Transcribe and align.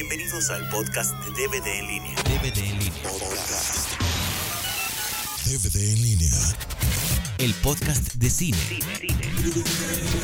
Bienvenidos 0.00 0.48
al 0.50 0.68
podcast 0.68 1.12
de 1.24 1.30
DVD 1.32 1.66
en 1.66 1.86
línea. 1.88 2.14
DVD 2.22 2.58
en 2.58 2.78
línea. 2.78 3.02
Podcast. 3.02 4.00
DVD 5.44 5.92
en 5.92 6.02
línea. 6.02 6.30
El 7.38 7.52
podcast 7.54 8.14
de 8.14 8.30
cine. 8.30 8.56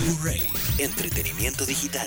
Blu-ray. 0.04 0.44
Entretenimiento 0.78 1.66
digital. 1.66 2.06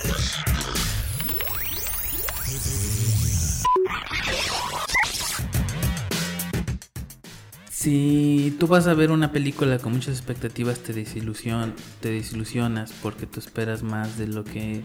Si 7.70 8.56
tú 8.58 8.66
vas 8.66 8.86
a 8.86 8.94
ver 8.94 9.10
una 9.10 9.30
película 9.30 9.78
con 9.78 9.92
muchas 9.92 10.16
expectativas, 10.16 10.78
te, 10.78 10.94
desilusión, 10.94 11.74
te 12.00 12.12
desilusionas 12.12 12.94
porque 13.02 13.26
tú 13.26 13.40
esperas 13.40 13.82
más 13.82 14.16
de 14.16 14.26
lo 14.26 14.44
que 14.44 14.82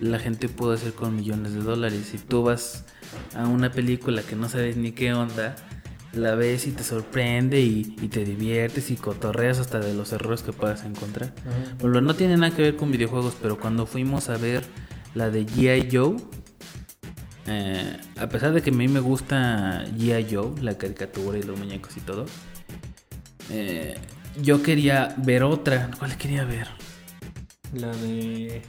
la 0.00 0.18
gente 0.18 0.48
puede 0.48 0.74
hacer 0.74 0.92
con 0.92 1.16
millones 1.16 1.54
de 1.54 1.60
dólares. 1.60 2.08
Si 2.10 2.18
tú 2.18 2.42
vas 2.42 2.84
a 3.34 3.46
una 3.46 3.70
película 3.70 4.22
que 4.22 4.36
no 4.36 4.48
sabes 4.48 4.76
ni 4.76 4.92
qué 4.92 5.12
onda, 5.14 5.56
la 6.12 6.34
ves 6.34 6.66
y 6.66 6.72
te 6.72 6.82
sorprende 6.82 7.60
y, 7.60 7.96
y 8.00 8.08
te 8.08 8.24
diviertes 8.24 8.90
y 8.90 8.96
cotorreas 8.96 9.58
hasta 9.58 9.80
de 9.80 9.94
los 9.94 10.12
errores 10.12 10.42
que 10.42 10.52
puedas 10.52 10.84
encontrar. 10.84 11.32
Bueno, 11.80 12.00
no 12.00 12.14
tiene 12.14 12.36
nada 12.36 12.54
que 12.54 12.62
ver 12.62 12.76
con 12.76 12.90
videojuegos, 12.90 13.36
pero 13.40 13.58
cuando 13.58 13.86
fuimos 13.86 14.28
a 14.28 14.36
ver 14.36 14.64
la 15.14 15.30
de 15.30 15.46
G.I. 15.46 15.88
Joe, 15.90 16.16
eh, 17.46 17.96
a 18.16 18.28
pesar 18.28 18.52
de 18.52 18.62
que 18.62 18.70
a 18.70 18.72
mí 18.72 18.88
me 18.88 19.00
gusta 19.00 19.84
G.I. 19.96 20.34
Joe, 20.34 20.60
la 20.60 20.76
caricatura 20.78 21.38
y 21.38 21.42
los 21.42 21.58
muñecos 21.58 21.96
y 21.96 22.00
todo, 22.00 22.26
eh, 23.50 23.96
yo 24.40 24.62
quería 24.62 25.14
ver 25.18 25.42
otra. 25.42 25.90
¿Cuál 25.98 26.16
quería 26.16 26.44
ver? 26.44 26.68
La 27.72 27.88
de. 27.88 28.62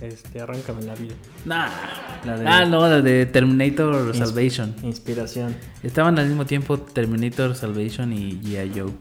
Este, 0.00 0.40
arráncame 0.40 0.82
la 0.82 0.94
vida. 0.94 1.14
Nah. 1.44 1.68
La 2.24 2.38
de- 2.38 2.46
Ah, 2.46 2.64
no, 2.64 2.88
la 2.88 3.00
de 3.00 3.26
Terminator 3.26 4.14
Ins- 4.14 4.18
Salvation. 4.18 4.74
Inspiración. 4.82 5.56
Estaban 5.82 6.18
al 6.18 6.26
mismo 6.28 6.46
tiempo 6.46 6.78
Terminator 6.78 7.54
Salvation 7.54 8.12
y 8.12 8.40
G.I. 8.42 8.78
Joe. 8.80 8.92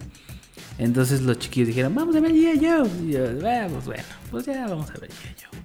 Entonces 0.79 1.21
los 1.21 1.37
chiquillos 1.39 1.67
dijeron, 1.67 1.93
vamos 1.95 2.15
a 2.15 2.19
ver 2.19 2.31
G.I. 2.31 2.59
Joe. 2.59 2.87
Y 3.07 3.11
yo, 3.13 3.21
vamos, 3.41 3.85
bueno, 3.85 4.03
pues 4.31 4.45
ya 4.45 4.67
vamos 4.67 4.89
a 4.89 4.93
ver 4.99 5.09
G.I. 5.09 5.35
Joe. 5.43 5.59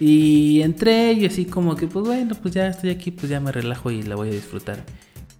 Y 0.00 0.62
entré 0.62 1.12
y 1.12 1.26
así 1.26 1.44
como 1.44 1.76
que, 1.76 1.86
pues 1.86 2.04
bueno, 2.06 2.34
pues 2.40 2.52
ya 2.54 2.66
estoy 2.66 2.90
aquí, 2.90 3.10
pues 3.10 3.28
ya 3.30 3.40
me 3.40 3.52
relajo 3.52 3.90
y 3.90 4.02
la 4.02 4.16
voy 4.16 4.28
a 4.30 4.32
disfrutar. 4.32 4.84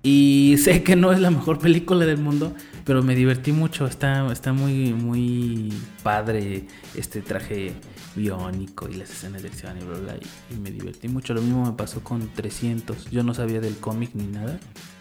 Y 0.03 0.57
sé 0.63 0.83
que 0.83 0.97
no 0.97 1.13
es 1.13 1.21
la 1.21 1.31
mejor 1.31 1.59
película 1.59 2.07
del 2.07 2.19
mundo, 2.19 2.55
pero 2.85 3.03
me 3.03 3.15
divertí 3.15 3.53
mucho. 3.53 3.87
Está, 3.87 4.31
está 4.33 4.53
muy, 4.53 4.93
muy 4.95 5.73
padre 6.03 6.67
este 6.95 7.23
traje 7.23 7.73
biónico 8.15 8.89
y 8.89 8.95
las 8.95 9.11
escenas 9.11 9.43
de 9.43 9.49
acción 9.49 9.79
y 9.79 9.85
bla, 9.85 9.99
bla, 9.99 10.17
y, 10.17 10.55
y 10.55 10.59
me 10.59 10.71
divertí 10.71 11.09
mucho. 11.09 11.35
Lo 11.35 11.43
mismo 11.43 11.65
me 11.65 11.73
pasó 11.73 12.03
con 12.03 12.29
300. 12.29 13.11
Yo 13.11 13.23
no 13.23 13.35
sabía 13.35 13.61
del 13.61 13.77
cómic 13.77 14.11
ni 14.15 14.27
nada. 14.27 14.59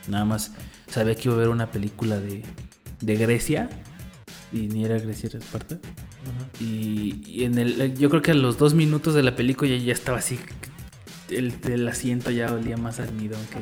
Nada 0.07 0.25
más 0.25 0.51
sabía 0.87 1.15
que 1.15 1.29
iba 1.29 1.35
a 1.35 1.37
ver 1.37 1.49
una 1.49 1.71
película 1.71 2.19
de, 2.19 2.43
de 3.01 3.15
Grecia. 3.15 3.69
Y 4.51 4.67
ni 4.67 4.83
era 4.85 4.97
Grecia, 4.99 5.29
era 5.29 5.39
Esparta. 5.39 5.79
Y, 6.59 7.23
y 7.25 7.45
en 7.45 7.57
el, 7.57 7.97
yo 7.97 8.09
creo 8.09 8.21
que 8.21 8.31
a 8.31 8.35
los 8.35 8.57
dos 8.57 8.73
minutos 8.73 9.13
de 9.13 9.23
la 9.23 9.35
película 9.35 9.71
ya, 9.71 9.77
ya 9.77 9.93
estaba 9.93 10.19
así. 10.19 10.39
El, 11.29 11.53
el 11.63 11.87
asiento 11.87 12.29
ya 12.31 12.53
olía 12.53 12.75
más 12.77 12.99
almidón 12.99 13.39
que 13.47 13.61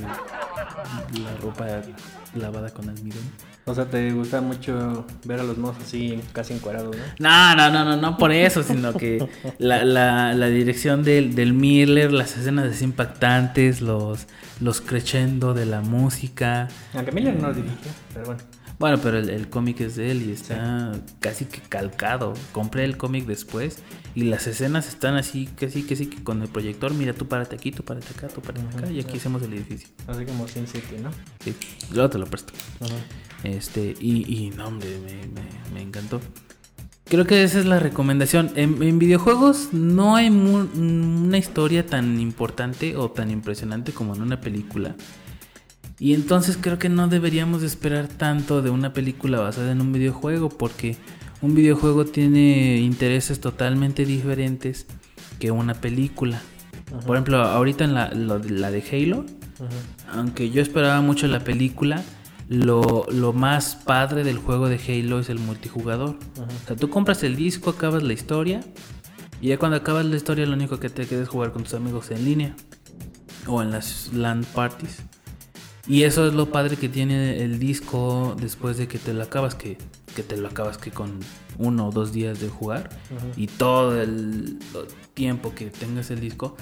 la 1.19 1.35
ropa 1.37 1.67
lavada 2.35 2.71
con 2.71 2.89
almidón. 2.89 3.23
O 3.69 3.75
sea, 3.75 3.85
te 3.85 4.11
gusta 4.11 4.41
mucho 4.41 5.05
ver 5.25 5.39
a 5.39 5.43
los 5.43 5.59
mozos 5.59 5.83
así 5.83 6.19
casi 6.33 6.53
encuadrados, 6.53 6.95
¿no? 6.95 7.03
No, 7.19 7.55
no, 7.55 7.69
no, 7.69 7.85
no, 7.85 7.97
no 7.97 8.17
por 8.17 8.31
eso, 8.31 8.63
sino 8.63 8.93
que 8.93 9.23
la, 9.59 9.85
la, 9.85 10.33
la 10.33 10.47
dirección 10.47 11.03
del, 11.03 11.35
del 11.35 11.53
Miller, 11.53 12.11
las 12.11 12.35
escenas 12.35 12.73
así 12.73 12.83
impactantes, 12.83 13.81
los, 13.81 14.25
los 14.59 14.81
crescendo 14.81 15.53
de 15.53 15.67
la 15.67 15.81
música. 15.81 16.67
Aunque 16.95 17.11
Miller 17.11 17.39
no 17.39 17.53
dirige, 17.53 17.75
pero 18.11 18.25
bueno. 18.25 18.41
Bueno, 18.79 18.97
pero 19.03 19.17
el, 19.19 19.29
el 19.29 19.49
cómic 19.49 19.81
es 19.81 19.97
de 19.97 20.09
él 20.09 20.23
y 20.23 20.31
está 20.31 20.93
casi 21.19 21.43
que 21.45 21.59
calcado. 21.59 22.33
Compré 22.53 22.85
el 22.85 22.95
cómic 22.95 23.25
después 23.25 23.79
y 24.15 24.23
las 24.23 24.47
escenas 24.47 24.87
están 24.87 25.15
así, 25.15 25.47
casi, 25.59 25.83
casi 25.83 26.07
que 26.07 26.23
con 26.23 26.41
el 26.41 26.47
proyector. 26.47 26.93
Mira, 26.93 27.13
tú 27.13 27.27
párate 27.27 27.57
aquí, 27.57 27.73
tú 27.73 27.83
párate 27.83 28.07
acá, 28.17 28.29
tú 28.29 28.41
párate 28.41 28.77
acá 28.77 28.89
y 28.89 29.01
aquí 29.01 29.17
hacemos 29.17 29.43
el 29.43 29.53
edificio. 29.53 29.89
Así 30.07 30.23
como 30.25 30.47
Sin 30.47 30.65
City, 30.65 30.95
¿no? 31.03 31.11
Sí, 31.43 31.53
luego 31.93 32.09
te 32.09 32.17
lo 32.17 32.25
presto. 32.25 32.53
Ajá. 32.79 32.95
Este, 33.43 33.95
y, 33.99 34.25
y 34.33 34.49
no, 34.51 34.67
hombre, 34.67 34.89
me, 35.05 35.13
me- 35.27 35.73
me 35.73 35.81
encantó. 35.81 36.19
Creo 37.05 37.25
que 37.25 37.43
esa 37.43 37.59
es 37.59 37.65
la 37.65 37.79
recomendación. 37.79 38.51
En, 38.55 38.83
en 38.83 38.99
videojuegos 38.99 39.69
no 39.71 40.15
hay 40.15 40.29
mu- 40.29 40.67
una 40.75 41.37
historia 41.37 41.85
tan 41.85 42.19
importante 42.19 42.95
o 42.97 43.09
tan 43.09 43.31
impresionante 43.31 43.91
como 43.93 44.15
en 44.15 44.21
una 44.21 44.39
película. 44.41 44.95
Y 45.97 46.13
entonces 46.13 46.57
creo 46.59 46.77
que 46.79 46.87
no 46.89 47.07
deberíamos 47.07 47.61
de 47.61 47.67
esperar 47.67 48.07
tanto 48.07 48.61
de 48.61 48.69
una 48.69 48.93
película 48.93 49.39
basada 49.39 49.71
en 49.71 49.81
un 49.81 49.91
videojuego 49.91 50.49
porque 50.49 50.97
un 51.41 51.55
videojuego 51.55 52.05
tiene 52.05 52.77
intereses 52.77 53.39
totalmente 53.41 54.05
diferentes 54.05 54.85
que 55.39 55.51
una 55.51 55.73
película. 55.73 56.41
Por 57.05 57.15
ejemplo, 57.15 57.41
ahorita 57.41 57.83
en 57.85 57.93
la, 57.95 58.09
la 58.11 58.71
de 58.71 58.83
Halo, 58.91 59.25
Ajá. 59.55 60.19
aunque 60.19 60.49
yo 60.51 60.61
esperaba 60.61 61.01
mucho 61.01 61.27
la 61.27 61.39
película, 61.43 62.03
lo, 62.49 63.05
lo 63.11 63.31
más 63.31 63.75
padre 63.75 64.23
del 64.23 64.39
juego 64.39 64.69
de 64.69 64.79
Halo 64.79 65.19
es 65.19 65.29
el 65.29 65.37
multijugador. 65.37 66.17
O 66.35 66.67
sea, 66.67 66.75
tú 66.75 66.89
compras 66.89 67.21
el 67.23 67.35
disco, 67.35 67.69
acabas 67.69 68.01
la 68.01 68.13
historia, 68.13 68.61
y 69.39 69.49
ya 69.49 69.59
cuando 69.59 69.77
acabas 69.77 70.05
la 70.05 70.15
historia 70.15 70.47
lo 70.47 70.55
único 70.55 70.79
que 70.79 70.89
te 70.89 71.05
queda 71.05 71.21
es 71.21 71.29
jugar 71.29 71.51
con 71.51 71.63
tus 71.63 71.75
amigos 71.75 72.09
en 72.09 72.25
línea 72.25 72.55
o 73.45 73.61
en 73.61 73.69
las 73.69 74.11
LAN 74.13 74.43
parties. 74.55 75.03
Y 75.87 76.03
eso 76.03 76.27
es 76.27 76.33
lo 76.33 76.51
padre 76.51 76.75
que 76.75 76.89
tiene 76.89 77.43
el 77.43 77.59
disco 77.59 78.35
después 78.39 78.77
de 78.77 78.87
que 78.87 78.97
te 78.97 79.13
lo 79.13 79.23
acabas, 79.23 79.53
que, 79.53 79.77
que 80.15 80.23
te 80.23 80.35
lo 80.35 80.47
acabas 80.47 80.77
que 80.79 80.89
con 80.89 81.19
uno 81.59 81.87
o 81.87 81.91
dos 81.91 82.11
días 82.11 82.39
de 82.39 82.49
jugar 82.49 82.89
y 83.37 83.47
todo 83.47 84.01
el 84.01 84.59
tiempo 85.13 85.53
que 85.53 85.67
tengas 85.67 86.09
el 86.09 86.19
disco 86.19 86.55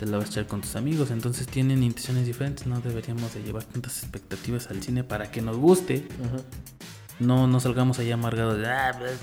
te 0.00 0.06
lo 0.06 0.16
vas 0.16 0.28
a 0.28 0.30
echar 0.30 0.46
con 0.46 0.62
tus 0.62 0.76
amigos. 0.76 1.10
Entonces 1.10 1.46
tienen 1.46 1.82
intenciones 1.82 2.24
diferentes, 2.26 2.66
no 2.66 2.80
deberíamos 2.80 3.34
de 3.34 3.42
llevar 3.42 3.64
tantas 3.64 3.98
expectativas 4.02 4.68
al 4.70 4.82
cine 4.82 5.04
para 5.04 5.30
que 5.30 5.42
nos 5.42 5.58
guste. 5.58 6.08
Ajá. 6.24 6.42
No, 7.18 7.46
no 7.46 7.60
salgamos 7.60 7.98
allá 7.98 8.14
amargados 8.14 8.56
de, 8.58 8.66
ah, 8.66 8.96
pues, 8.98 9.18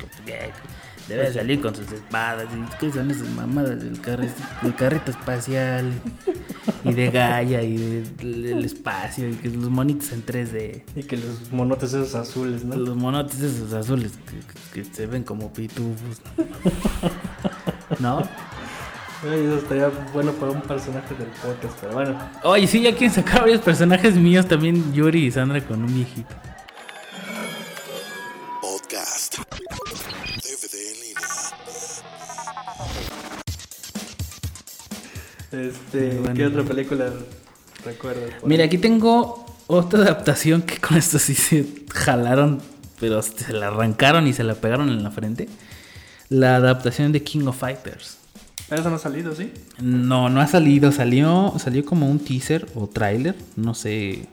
debe 1.08 1.34
salir 1.34 1.60
con 1.62 1.74
sus 1.74 1.92
espadas. 1.92 2.46
y 2.54 2.78
¿Qué 2.80 2.92
son 2.92 3.10
esas 3.10 3.28
mamadas 3.30 3.80
del, 3.82 4.00
carri- 4.00 4.30
del 4.62 4.76
carrito 4.76 5.10
espacial? 5.10 5.92
Y 6.84 6.94
de 6.94 7.10
Gaia 7.10 7.64
y 7.64 7.76
de- 7.76 8.02
del 8.52 8.64
espacio. 8.66 9.28
Y 9.28 9.34
que 9.34 9.50
los 9.50 9.72
monitos 9.72 10.12
en 10.12 10.24
3D. 10.24 10.84
Y 10.96 11.04
que 11.04 11.18
los 11.18 11.52
monotes 11.52 11.92
esos 11.94 12.14
azules, 12.14 12.64
¿no? 12.64 12.76
Los 12.76 12.96
monotes 12.96 13.40
esos 13.42 13.74
azules 13.74 14.12
que, 14.30 14.82
que- 14.84 14.88
que 14.88 14.94
se 14.94 15.08
ven 15.08 15.24
como 15.24 15.52
pitufos. 15.52 16.22
¿No? 18.00 18.22
Ay, 19.24 19.46
eso 19.46 19.58
estaría 19.58 19.88
bueno 20.14 20.32
para 20.34 20.52
un 20.52 20.62
personaje 20.62 21.16
del 21.16 21.28
podcast, 21.30 21.78
pero 21.82 21.94
bueno. 21.94 22.20
Oye, 22.44 22.68
sí, 22.68 22.82
ya 22.82 22.92
quieren 22.92 23.12
sacar 23.12 23.42
varios 23.42 23.62
personajes 23.62 24.16
míos 24.16 24.48
también, 24.48 24.94
Yuri 24.94 25.26
y 25.26 25.32
Sandra 25.32 25.60
con 25.62 25.84
un 25.84 25.94
viejito. 25.94 26.36
Podcast. 28.62 29.38
DVD 29.40 30.76
en 30.94 31.02
línea. 31.02 31.28
Este, 35.68 36.20
Bueno. 36.20 36.36
¿qué 36.36 36.46
otra 36.46 36.64
película 36.64 37.12
recuerdas? 37.84 38.32
por 38.40 38.50
Mira, 38.50 38.66
aquí 38.66 38.78
tengo 38.78 39.46
otra 39.66 40.02
adaptación 40.02 40.62
que 40.62 40.78
con 40.78 40.96
esto 40.96 41.18
sí 41.18 41.34
se 41.34 41.66
jalaron, 41.90 42.62
pero 43.00 43.24
se 43.24 43.52
la 43.52 43.68
arrancaron 43.70 44.28
y 44.28 44.34
se 44.34 44.44
la 44.44 44.54
pegaron 44.54 44.90
en 44.90 45.04
la 45.04 45.10
frente. 45.10 45.50
La 46.30 46.58
adaptación 46.58 47.12
de 47.12 47.24
King 47.24 47.48
of 47.48 47.58
Fighters. 47.58 48.18
Eso 48.70 48.90
no 48.90 48.98
ha 48.98 49.00
salido, 49.00 49.34
¿sí? 49.34 49.52
No, 49.82 50.30
no 50.30 50.42
ha 50.42 50.48
salido, 50.48 50.92
salió, 50.92 51.54
salió 51.58 51.86
como 51.86 52.10
un 52.10 52.20
teaser 52.20 52.68
o 52.76 52.88
tráiler, 52.88 53.36
no 53.56 53.74
sé, 53.74 54.28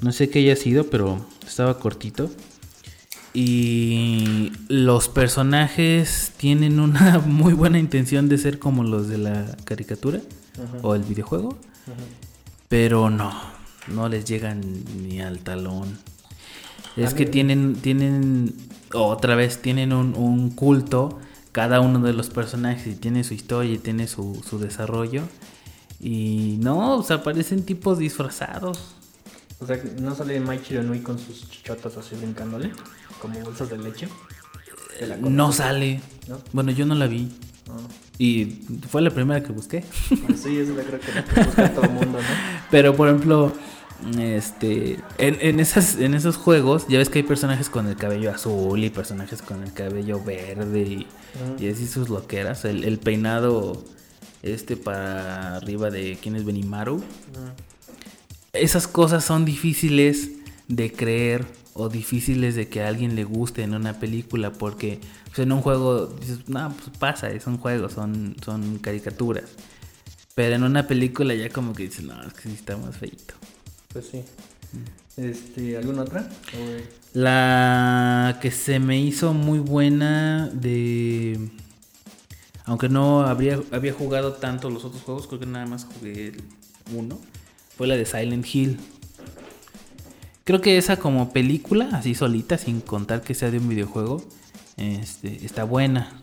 no 0.00 0.12
sé 0.12 0.30
qué 0.30 0.38
haya 0.40 0.54
sido, 0.54 0.84
pero 0.90 1.24
estaba 1.46 1.78
cortito. 1.78 2.30
Y 3.32 4.52
los 4.68 5.08
personajes 5.08 6.32
tienen 6.36 6.80
una 6.80 7.18
muy 7.26 7.52
buena 7.52 7.78
intención 7.78 8.28
de 8.28 8.38
ser 8.38 8.58
como 8.58 8.84
los 8.84 9.08
de 9.08 9.18
la 9.18 9.56
caricatura 9.64 10.20
o 10.82 10.94
el 10.94 11.02
videojuego, 11.02 11.58
pero 12.68 13.10
no, 13.10 13.32
no 13.88 14.08
les 14.08 14.24
llegan 14.24 14.60
ni 15.02 15.20
al 15.20 15.40
talón. 15.40 15.98
Es 16.96 17.14
que 17.14 17.24
tienen, 17.24 17.76
tienen, 17.76 18.54
otra 18.92 19.34
vez, 19.34 19.62
tienen 19.62 19.92
un, 19.92 20.14
un 20.16 20.50
culto, 20.50 21.18
cada 21.52 21.80
uno 21.80 22.00
de 22.00 22.12
los 22.12 22.30
personajes 22.30 22.86
y 22.86 22.94
tiene 22.94 23.24
su 23.24 23.34
historia 23.34 23.74
y 23.74 23.78
tiene 23.78 24.06
su, 24.06 24.42
su 24.48 24.58
desarrollo. 24.58 25.22
Y 26.00 26.56
no, 26.60 26.96
o 26.96 27.02
sea, 27.02 27.22
parecen 27.22 27.64
tipos 27.64 27.98
disfrazados. 27.98 28.94
O 29.58 29.66
sea, 29.66 29.78
¿no 30.00 30.14
sale 30.14 30.40
Maichiro 30.40 30.82
Nui 30.82 31.00
con 31.00 31.18
sus 31.18 31.48
chichotas 31.50 31.96
así 31.96 32.14
brincándole? 32.16 32.70
Como 33.20 33.38
bolsas 33.40 33.68
de 33.68 33.78
leche. 33.78 34.08
¿Te 34.98 35.06
la? 35.06 35.16
No 35.16 35.52
sale. 35.52 36.00
¿No? 36.28 36.38
Bueno, 36.52 36.70
yo 36.70 36.86
no 36.86 36.94
la 36.94 37.06
vi. 37.06 37.28
Ah, 37.68 37.76
Y 38.16 38.46
fue 38.88 39.02
la 39.02 39.10
primera 39.10 39.42
que 39.42 39.52
busqué. 39.52 39.84
pues 40.26 40.40
sí, 40.40 40.56
eso 40.56 40.74
yo 40.74 40.82
creo 40.82 41.00
que 41.00 41.12
que 41.34 41.44
busca 41.44 41.74
todo 41.74 41.84
el 41.84 41.90
mundo, 41.90 42.18
¿no? 42.18 42.28
Pero 42.70 42.96
por 42.96 43.08
ejemplo, 43.08 43.52
este, 44.18 44.98
en, 45.18 45.36
en, 45.40 45.60
esas, 45.60 45.96
en 45.96 46.14
esos 46.14 46.36
juegos, 46.36 46.86
ya 46.88 46.98
ves 46.98 47.08
que 47.08 47.18
hay 47.20 47.22
personajes 47.24 47.68
con 47.70 47.86
el 47.86 47.96
cabello 47.96 48.30
azul 48.30 48.82
y 48.82 48.90
personajes 48.90 49.42
con 49.42 49.62
el 49.62 49.72
cabello 49.72 50.22
verde 50.22 50.80
y, 50.82 50.96
Ujú. 50.96 51.62
y 51.64 51.68
así 51.68 51.86
sus 51.86 52.08
loqueras. 52.08 52.64
El, 52.64 52.84
el 52.84 52.98
peinado 52.98 53.84
este 54.42 54.76
para 54.76 55.56
arriba 55.56 55.90
de 55.90 56.18
quién 56.20 56.36
es 56.36 56.44
Benimaru. 56.44 57.02
Ah, 57.36 57.52
Esas 58.52 58.86
cosas 58.88 59.24
son 59.24 59.44
difíciles 59.44 60.30
de 60.68 60.92
creer 60.92 61.44
o 61.74 61.88
difíciles 61.88 62.54
de 62.56 62.68
que 62.68 62.82
a 62.82 62.88
alguien 62.88 63.14
le 63.14 63.24
guste 63.24 63.62
en 63.62 63.74
una 63.74 63.98
película 64.00 64.52
porque 64.52 65.00
pues, 65.26 65.38
en 65.40 65.52
un 65.52 65.60
juego 65.62 66.06
dices, 66.06 66.48
no, 66.48 66.72
pues 66.72 66.96
pasa, 66.98 67.30
es 67.30 67.46
un 67.46 67.58
juego, 67.58 67.88
son, 67.88 68.36
son 68.44 68.78
caricaturas. 68.78 69.44
Pero 70.34 70.56
en 70.56 70.62
una 70.62 70.86
película 70.86 71.34
ya 71.34 71.48
como 71.50 71.74
que 71.74 71.84
dices, 71.84 72.04
no, 72.04 72.20
es 72.22 72.32
que 72.32 72.48
sí 72.48 72.54
está 72.54 72.76
más 72.76 72.96
feito. 72.96 73.34
Pues 73.92 74.06
sí. 74.06 74.22
Este, 75.16 75.76
¿Alguna 75.76 76.02
otra? 76.02 76.28
La 77.12 78.38
que 78.40 78.50
se 78.50 78.78
me 78.78 79.00
hizo 79.00 79.34
muy 79.34 79.58
buena 79.58 80.48
de... 80.52 81.50
Aunque 82.64 82.88
no 82.88 83.22
había 83.22 83.92
jugado 83.92 84.34
tanto 84.34 84.70
los 84.70 84.84
otros 84.84 85.02
juegos, 85.02 85.26
creo 85.26 85.40
que 85.40 85.46
nada 85.46 85.66
más 85.66 85.86
jugué 85.86 86.34
uno. 86.94 87.18
Fue 87.76 87.88
la 87.88 87.96
de 87.96 88.06
Silent 88.06 88.46
Hill. 88.54 88.78
Creo 90.44 90.60
que 90.60 90.78
esa 90.78 90.96
como 90.96 91.32
película, 91.32 91.88
así 91.92 92.14
solita, 92.14 92.58
sin 92.58 92.80
contar 92.80 93.22
que 93.22 93.34
sea 93.34 93.50
de 93.50 93.58
un 93.58 93.68
videojuego, 93.68 94.24
este, 94.76 95.44
está 95.44 95.64
buena. 95.64 96.20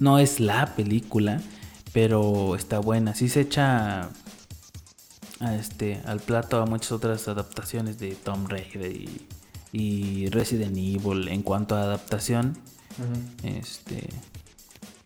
No 0.00 0.18
es 0.18 0.40
la 0.40 0.74
película, 0.74 1.40
pero 1.92 2.56
está 2.56 2.80
buena. 2.80 3.14
Sí 3.14 3.28
se 3.28 3.42
echa 3.42 4.10
a 5.40 5.54
este, 5.54 6.00
al 6.04 6.20
plato 6.20 6.60
a 6.60 6.66
muchas 6.66 6.92
otras 6.92 7.26
adaptaciones 7.28 7.98
de 7.98 8.14
Tomb 8.14 8.48
Raider 8.48 8.92
y, 8.92 9.26
y 9.72 10.28
Resident 10.28 10.76
Evil 10.76 11.28
en 11.28 11.42
cuanto 11.42 11.74
a 11.74 11.82
adaptación. 11.82 12.56
Este, 13.42 14.08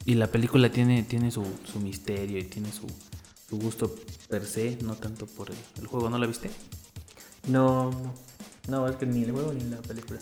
y 0.04 0.14
la 0.14 0.26
película 0.26 0.70
tiene, 0.70 1.02
tiene 1.02 1.30
su, 1.30 1.44
su 1.64 1.80
misterio 1.80 2.38
y 2.38 2.44
tiene 2.44 2.72
su, 2.72 2.86
su 3.48 3.58
gusto 3.58 3.94
per 4.28 4.44
se, 4.44 4.76
no 4.82 4.94
tanto 4.96 5.26
por 5.26 5.50
el, 5.50 5.56
el 5.80 5.86
juego. 5.86 6.10
¿No 6.10 6.18
la 6.18 6.26
viste? 6.26 6.50
No, 7.48 7.90
no. 7.90 8.14
No, 8.68 8.88
es 8.88 8.96
que 8.96 9.06
ni 9.06 9.22
el 9.22 9.32
juego 9.32 9.52
ni 9.52 9.64
la 9.64 9.76
película. 9.78 10.18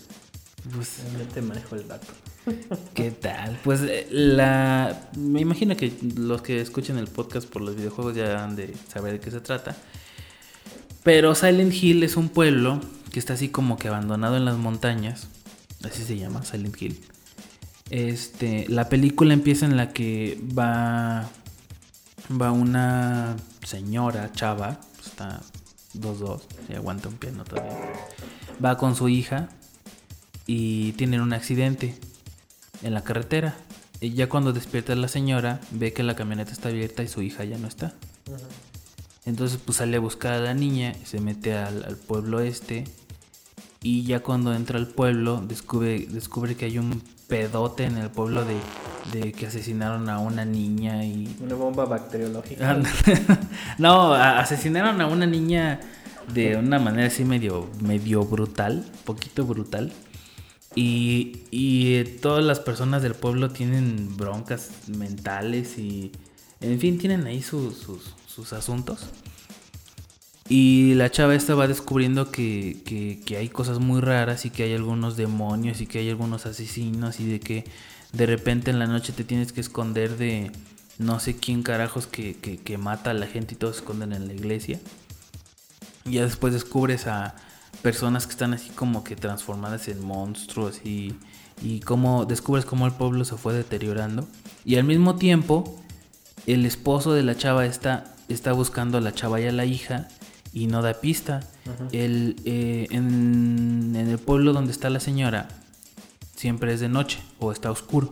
Pues, 0.74 0.98
Yo 1.18 1.26
te 1.26 1.42
manejo 1.42 1.76
el 1.76 1.88
dato. 1.88 2.08
¿qué 2.94 3.10
tal? 3.10 3.58
Pues 3.62 3.80
eh, 3.82 4.06
la. 4.10 5.10
Me 5.16 5.40
imagino 5.40 5.76
que 5.76 5.92
los 6.16 6.42
que 6.42 6.60
escuchen 6.60 6.98
el 6.98 7.06
podcast 7.06 7.48
por 7.48 7.62
los 7.62 7.76
videojuegos 7.76 8.16
ya 8.16 8.42
han 8.42 8.56
de 8.56 8.74
saber 8.88 9.12
de 9.12 9.20
qué 9.20 9.30
se 9.30 9.40
trata. 9.40 9.76
Pero 11.02 11.34
Silent 11.34 11.74
Hill 11.74 12.02
es 12.02 12.16
un 12.16 12.28
pueblo 12.28 12.80
que 13.10 13.18
está 13.18 13.34
así 13.34 13.48
como 13.48 13.76
que 13.76 13.88
abandonado 13.88 14.36
en 14.36 14.44
las 14.44 14.56
montañas. 14.56 15.28
Así 15.84 16.04
se 16.04 16.16
llama, 16.16 16.44
Silent 16.44 16.80
Hill. 16.80 17.00
Este, 17.90 18.66
la 18.68 18.88
película 18.88 19.34
empieza 19.34 19.66
en 19.66 19.76
la 19.76 19.92
que 19.92 20.40
va 20.56 21.28
va 22.30 22.52
una 22.52 23.36
señora 23.64 24.32
chava, 24.32 24.80
está 25.04 25.40
2-2, 25.94 26.42
y 26.68 26.74
aguanta 26.74 27.08
un 27.08 27.16
piano 27.16 27.44
todavía. 27.44 27.92
Va 28.64 28.76
con 28.76 28.94
su 28.94 29.08
hija 29.08 29.48
y 30.46 30.92
tienen 30.92 31.20
un 31.20 31.32
accidente 31.32 31.96
en 32.82 32.94
la 32.94 33.02
carretera. 33.02 33.56
Y 34.00 34.14
ya 34.14 34.28
cuando 34.28 34.52
despierta 34.52 34.94
la 34.96 35.08
señora, 35.08 35.60
ve 35.70 35.92
que 35.92 36.02
la 36.02 36.16
camioneta 36.16 36.52
está 36.52 36.68
abierta 36.68 37.02
y 37.02 37.08
su 37.08 37.22
hija 37.22 37.44
ya 37.44 37.58
no 37.58 37.68
está. 37.68 37.94
Entonces 39.24 39.58
pues 39.64 39.78
sale 39.78 39.96
a 39.96 40.00
buscar 40.00 40.32
a 40.32 40.40
la 40.40 40.54
niña, 40.54 40.94
se 41.04 41.20
mete 41.20 41.54
al, 41.54 41.84
al 41.84 41.96
pueblo 41.96 42.40
este 42.40 42.84
y 43.82 44.04
ya 44.04 44.20
cuando 44.20 44.54
entra 44.54 44.78
al 44.78 44.86
pueblo 44.86 45.42
descubre, 45.46 46.06
descubre 46.08 46.56
que 46.56 46.66
hay 46.66 46.78
un 46.78 47.02
pedote 47.26 47.84
en 47.84 47.96
el 47.96 48.10
pueblo 48.10 48.44
de, 48.44 48.56
de 49.12 49.32
que 49.32 49.46
asesinaron 49.46 50.08
a 50.08 50.18
una 50.18 50.44
niña 50.44 51.04
y... 51.04 51.36
Una 51.40 51.54
bomba 51.54 51.84
bacteriológica. 51.86 52.80
No, 53.78 54.14
asesinaron 54.14 55.00
a 55.00 55.06
una 55.06 55.26
niña 55.26 55.80
de 56.32 56.56
una 56.56 56.78
manera 56.78 57.08
así 57.08 57.24
medio, 57.24 57.68
medio 57.80 58.24
brutal, 58.24 58.84
poquito 59.04 59.44
brutal. 59.44 59.92
Y, 60.74 61.42
y 61.50 61.96
eh, 61.96 62.04
todas 62.04 62.44
las 62.44 62.60
personas 62.60 63.02
del 63.02 63.14
pueblo 63.14 63.50
tienen 63.50 64.16
broncas 64.16 64.70
mentales 64.88 65.76
y, 65.76 66.12
en 66.60 66.78
fin, 66.78 66.98
tienen 66.98 67.26
ahí 67.26 67.42
sus, 67.42 67.76
sus, 67.76 68.14
sus 68.34 68.52
asuntos. 68.52 69.06
Y 70.48 70.94
la 70.94 71.10
chava 71.10 71.34
esta 71.34 71.54
va 71.54 71.68
descubriendo 71.68 72.30
que, 72.30 72.82
que, 72.84 73.36
hay 73.36 73.48
cosas 73.48 73.78
muy 73.78 74.00
raras 74.00 74.44
y 74.44 74.50
que 74.50 74.64
hay 74.64 74.74
algunos 74.74 75.16
demonios 75.16 75.80
y 75.80 75.86
que 75.86 76.00
hay 76.00 76.10
algunos 76.10 76.46
asesinos 76.46 77.20
y 77.20 77.26
de 77.26 77.40
que 77.40 77.64
de 78.12 78.26
repente 78.26 78.70
en 78.70 78.78
la 78.78 78.86
noche 78.86 79.12
te 79.12 79.24
tienes 79.24 79.52
que 79.52 79.60
esconder 79.60 80.18
de 80.18 80.50
no 80.98 81.20
sé 81.20 81.36
quién 81.36 81.62
carajos 81.62 82.06
que, 82.06 82.36
que, 82.36 82.78
mata 82.78 83.10
a 83.10 83.14
la 83.14 83.26
gente 83.26 83.54
y 83.54 83.56
todos 83.56 83.76
se 83.76 83.82
esconden 83.82 84.12
en 84.12 84.26
la 84.26 84.34
iglesia. 84.34 84.78
Y 86.04 86.12
ya 86.12 86.24
después 86.24 86.52
descubres 86.52 87.06
a 87.06 87.34
personas 87.80 88.26
que 88.26 88.32
están 88.32 88.52
así 88.52 88.70
como 88.70 89.04
que 89.04 89.16
transformadas 89.16 89.88
en 89.88 90.04
monstruos 90.04 90.84
y, 90.84 91.14
y 91.62 91.80
cómo 91.80 92.26
descubres 92.26 92.64
cómo 92.64 92.86
el 92.86 92.92
pueblo 92.92 93.24
se 93.24 93.36
fue 93.36 93.54
deteriorando. 93.54 94.28
Y 94.64 94.76
al 94.76 94.84
mismo 94.84 95.16
tiempo, 95.16 95.82
el 96.46 96.66
esposo 96.66 97.14
de 97.14 97.22
la 97.22 97.36
chava 97.36 97.64
está, 97.64 98.14
está 98.32 98.52
buscando 98.52 98.98
a 98.98 99.00
la 99.00 99.12
chava 99.12 99.40
y 99.40 99.46
a 99.46 99.52
la 99.52 99.64
hija 99.64 100.08
y 100.52 100.66
no 100.66 100.82
da 100.82 100.94
pista. 100.94 101.40
El, 101.92 102.36
eh, 102.44 102.86
en, 102.90 103.94
en 103.96 104.08
el 104.08 104.18
pueblo 104.18 104.52
donde 104.52 104.72
está 104.72 104.90
la 104.90 105.00
señora 105.00 105.48
siempre 106.36 106.72
es 106.74 106.80
de 106.80 106.88
noche 106.88 107.20
o 107.38 107.52
está 107.52 107.70
oscuro 107.70 108.10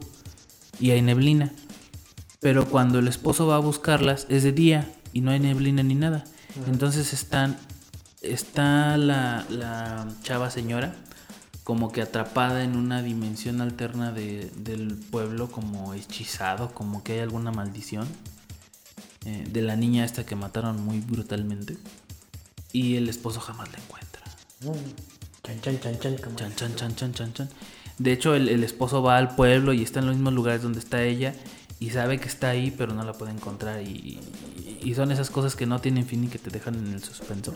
y 0.79 0.91
hay 0.93 1.03
neblina. 1.03 1.53
Pero 2.41 2.67
cuando 2.69 2.99
el 3.01 3.09
esposo 3.09 3.47
va 3.47 3.57
a 3.57 3.61
buscarlas 3.61 4.27
es 4.31 4.43
de 4.45 4.53
día 4.53 4.91
y 5.13 5.21
no 5.21 5.31
hay 5.33 5.41
neblina 5.41 5.83
ni 5.83 5.95
nada. 5.95 6.25
Entonces 6.67 7.13
están 7.13 7.57
está 8.23 8.97
la, 8.97 9.45
la 9.51 10.07
chava 10.23 10.51
señora 10.51 10.95
como 11.65 11.93
que 11.93 12.03
atrapada 12.03 12.65
en 12.65 12.77
una 12.77 13.03
dimensión 13.03 13.61
alterna 13.61 14.11
de- 14.13 14.51
del 14.57 14.97
pueblo, 14.97 15.49
como 15.51 15.95
hechizado, 15.95 16.73
como 16.75 17.03
que 17.05 17.13
hay 17.15 17.19
alguna 17.21 17.53
maldición 17.53 18.09
eh, 19.25 19.45
de 19.51 19.63
la 19.63 19.77
niña 19.77 20.05
esta 20.05 20.25
que 20.25 20.37
mataron 20.37 20.83
muy 20.85 21.01
brutalmente. 21.01 21.77
Y 22.73 22.97
el 22.97 23.09
esposo 23.09 23.41
jamás 23.41 23.71
la 23.73 23.79
encuentra. 23.79 24.23
Chan, 25.43 25.61
chan, 25.61 25.81
chan, 25.81 25.99
chan. 25.99 26.17
Chan, 26.37 26.55
chan, 26.55 26.77
chan, 26.77 26.95
chan, 26.97 27.15
chan, 27.15 27.33
chan. 27.33 27.49
De 27.99 28.13
hecho, 28.13 28.35
el, 28.35 28.49
el 28.49 28.65
esposo 28.65 29.03
va 29.03 29.19
al 29.19 29.35
pueblo 29.35 29.73
y 29.73 29.83
está 29.83 30.01
en 30.01 30.07
los 30.07 30.15
mismos 30.15 30.33
lugares 30.33 30.63
donde 30.63 30.79
está 30.79 31.03
ella 31.03 31.35
y 31.81 31.91
sabe 31.91 32.19
que 32.19 32.29
está 32.29 32.51
ahí, 32.51 32.71
pero 32.71 32.95
no 32.95 33.03
la 33.05 33.15
puede 33.15 33.33
encontrar. 33.33 33.83
Y, 33.83 34.21
y 34.83 34.95
son 34.95 35.11
esas 35.11 35.31
cosas 35.31 35.57
que 35.57 35.67
no 35.67 35.81
tienen 35.81 36.07
fin 36.07 36.25
y 36.25 36.29
que 36.29 36.39
te 36.39 36.51
dejan 36.51 36.75
en 36.75 36.93
el 36.93 37.03
suspenso. 37.03 37.55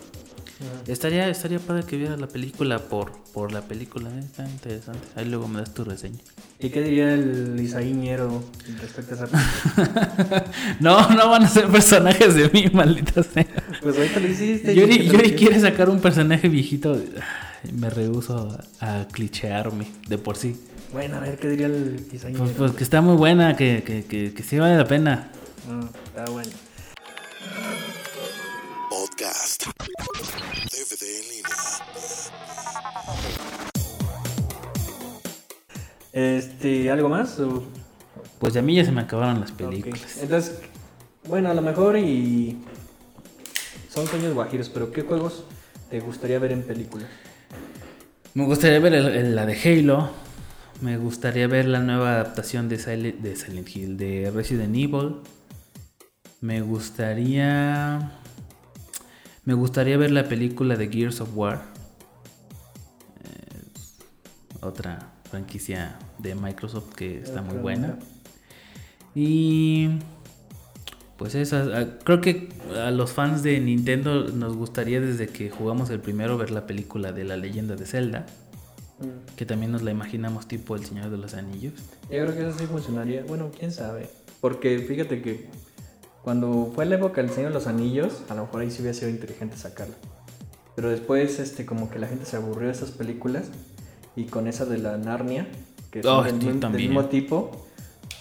Estaría, 0.86 1.28
estaría 1.28 1.58
padre 1.58 1.84
que 1.84 1.96
vieras 1.96 2.20
la 2.20 2.28
película 2.28 2.78
por, 2.78 3.12
por 3.32 3.52
la 3.52 3.62
película, 3.62 4.10
¿eh? 4.10 4.20
está 4.20 4.48
interesante. 4.48 5.00
Ahí 5.16 5.24
luego 5.26 5.48
me 5.48 5.60
das 5.60 5.72
tu 5.74 5.84
reseña. 5.84 6.18
¿Y 6.60 6.70
qué 6.70 6.82
diría 6.82 7.12
el 7.14 7.58
Isaíñero 7.60 8.42
respecto 8.80 9.14
a 9.14 9.16
esa 9.16 9.26
película? 9.26 10.44
No, 10.80 11.08
no 11.10 11.30
van 11.30 11.44
a 11.44 11.48
ser 11.48 11.68
personajes 11.68 12.34
de 12.34 12.48
mí, 12.50 12.66
maldita 12.72 13.22
sea. 13.22 13.46
Pues 13.82 13.96
ahorita 13.96 14.20
lo 14.20 14.28
hiciste. 14.28 14.74
Yuri, 14.74 15.34
quiere 15.34 15.60
sacar 15.60 15.88
un 15.90 16.00
personaje 16.00 16.48
viejito. 16.48 17.00
Me 17.72 17.88
rehuso 17.90 18.56
a, 18.80 19.00
a 19.00 19.08
clichearme 19.08 19.86
de 20.08 20.18
por 20.18 20.36
sí. 20.36 20.56
Bueno, 20.92 21.16
a 21.16 21.20
ver 21.20 21.38
qué 21.38 21.48
diría 21.48 21.66
el 21.66 22.06
Isaíñero. 22.12 22.44
Pues, 22.44 22.56
pues 22.56 22.72
que 22.72 22.84
está 22.84 23.00
muy 23.00 23.16
buena, 23.16 23.56
que, 23.56 23.82
que, 23.84 24.04
que, 24.04 24.32
que 24.32 24.42
sí 24.42 24.58
vale 24.58 24.76
la 24.76 24.86
pena. 24.86 25.30
Ah, 25.68 25.88
está 26.06 26.30
bueno. 26.30 26.50
Podcast. 28.90 29.64
DVD 30.84 31.20
en 31.20 31.28
línea. 31.28 31.50
Este, 36.12 36.90
¿algo 36.90 37.08
más? 37.08 37.38
o- 37.40 37.64
Pues 38.38 38.56
a 38.56 38.62
mí 38.62 38.74
ya 38.76 38.84
se 38.84 38.92
me 38.92 39.00
acabaron 39.00 39.40
las 39.40 39.50
películas. 39.52 40.18
Entonces, 40.20 40.58
bueno, 41.28 41.50
a 41.50 41.54
lo 41.54 41.62
mejor 41.62 41.96
y 41.98 42.58
son 43.90 44.06
sueños 44.06 44.34
guajiros, 44.34 44.68
pero 44.68 44.92
¿qué 44.92 45.02
juegos 45.02 45.44
te 45.90 46.00
gustaría 46.00 46.38
ver 46.38 46.52
en 46.52 46.62
película? 46.62 47.06
Me 48.34 48.44
gustaría 48.44 48.78
ver 48.80 48.94
el- 48.94 49.06
el- 49.08 49.34
la 49.36 49.46
de 49.46 49.56
Halo. 49.58 50.10
Me 50.80 50.98
gustaría 50.98 51.46
ver 51.46 51.66
la 51.66 51.78
nueva 51.80 52.10
adaptación 52.14 52.68
de 52.68 52.78
Silent, 52.78 53.20
de 53.20 53.36
Silent 53.36 53.68
Hill, 53.74 53.96
de 53.96 54.30
Resident 54.34 54.74
Evil. 54.74 55.16
Me 56.40 56.60
gustaría. 56.60 58.12
Me 59.44 59.54
gustaría 59.54 59.96
ver 59.98 60.10
la 60.10 60.24
película 60.28 60.76
de 60.76 60.88
Gears 60.88 61.20
of 61.20 61.30
War. 61.36 61.62
Eh, 63.24 63.62
otra 64.62 65.12
franquicia 65.30 65.98
de 66.18 66.34
Microsoft 66.34 66.94
que 66.94 67.20
está 67.20 67.42
muy 67.42 67.58
buena. 67.58 67.98
Y 69.14 69.90
pues 71.18 71.34
eso, 71.34 71.56
a- 71.56 71.98
creo 72.04 72.20
que 72.20 72.48
a 72.76 72.90
los 72.90 73.12
fans 73.12 73.42
de 73.42 73.60
Nintendo 73.60 74.28
nos 74.28 74.56
gustaría 74.56 75.00
desde 75.00 75.28
que 75.28 75.50
jugamos 75.50 75.90
el 75.90 76.00
primero 76.00 76.36
ver 76.38 76.50
la 76.50 76.66
película 76.66 77.12
de 77.12 77.24
la 77.24 77.36
leyenda 77.36 77.76
de 77.76 77.86
Zelda, 77.86 78.26
Mm. 79.00 79.36
que 79.36 79.44
también 79.44 79.72
nos 79.72 79.82
la 79.82 79.90
imaginamos 79.90 80.48
tipo 80.48 80.74
El 80.76 80.84
Señor 80.84 81.10
de 81.10 81.18
los 81.18 81.34
Anillos. 81.34 81.74
Yo 82.04 82.08
creo 82.24 82.34
que 82.34 82.48
eso 82.48 82.58
sí 82.58 82.66
funcionaría. 82.66 83.24
Bueno, 83.24 83.50
quién 83.56 83.72
sabe. 83.72 84.08
Porque 84.40 84.78
fíjate 84.78 85.20
que 85.22 85.48
cuando 86.24 86.72
fue 86.74 86.86
la 86.86 86.96
época 86.96 87.20
del 87.22 87.30
Señor 87.30 87.50
de 87.50 87.54
los 87.54 87.66
Anillos, 87.66 88.22
a 88.30 88.34
lo 88.34 88.42
mejor 88.46 88.62
ahí 88.62 88.70
sí 88.70 88.80
hubiera 88.80 88.96
sido 88.98 89.10
inteligente 89.10 89.56
sacarla. 89.56 89.94
Pero 90.74 90.88
después, 90.90 91.38
este, 91.38 91.64
como 91.66 91.90
que 91.90 91.98
la 92.00 92.08
gente 92.08 92.24
se 92.24 92.36
aburrió 92.36 92.66
de 92.68 92.72
esas 92.72 92.90
películas. 92.90 93.44
Y 94.16 94.24
con 94.24 94.46
esa 94.48 94.64
de 94.64 94.78
la 94.78 94.96
Narnia, 94.96 95.46
que 95.90 96.02
son 96.02 96.16
Oh, 96.18 96.22
del, 96.22 96.34
mismo- 96.34 96.50
del 96.50 96.60
también. 96.60 96.88
mismo 96.88 97.04
tipo, 97.06 97.66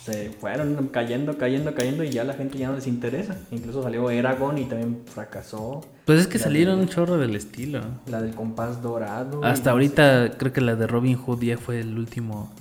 se 0.03 0.31
fueron 0.31 0.87
cayendo, 0.91 1.37
cayendo, 1.37 1.73
cayendo. 1.73 2.03
Y 2.03 2.09
ya 2.09 2.23
la 2.23 2.33
gente 2.33 2.57
ya 2.57 2.67
no 2.69 2.75
les 2.75 2.87
interesa. 2.87 3.37
Incluso 3.51 3.81
salió 3.83 4.09
Eragon 4.09 4.57
y 4.57 4.65
también 4.65 5.01
fracasó. 5.05 5.81
Pues 6.05 6.19
es 6.19 6.27
que 6.27 6.37
La 6.39 6.43
salieron 6.43 6.77
de- 6.77 6.83
un 6.83 6.89
chorro 6.89 7.17
del 7.17 7.35
estilo. 7.35 7.81
La 8.07 8.21
del 8.21 8.35
compás 8.35 8.81
dorado. 8.81 9.43
Hasta 9.45 9.69
no 9.69 9.73
ahorita 9.73 10.31
creo 10.37 10.51
que 10.51 10.61
la 10.61 10.75
de 10.75 10.87
Robin 10.87 11.15
Hood 11.15 11.41
ya 11.43 11.57
fue 11.57 11.79
el 11.79 11.97
último 11.97 12.51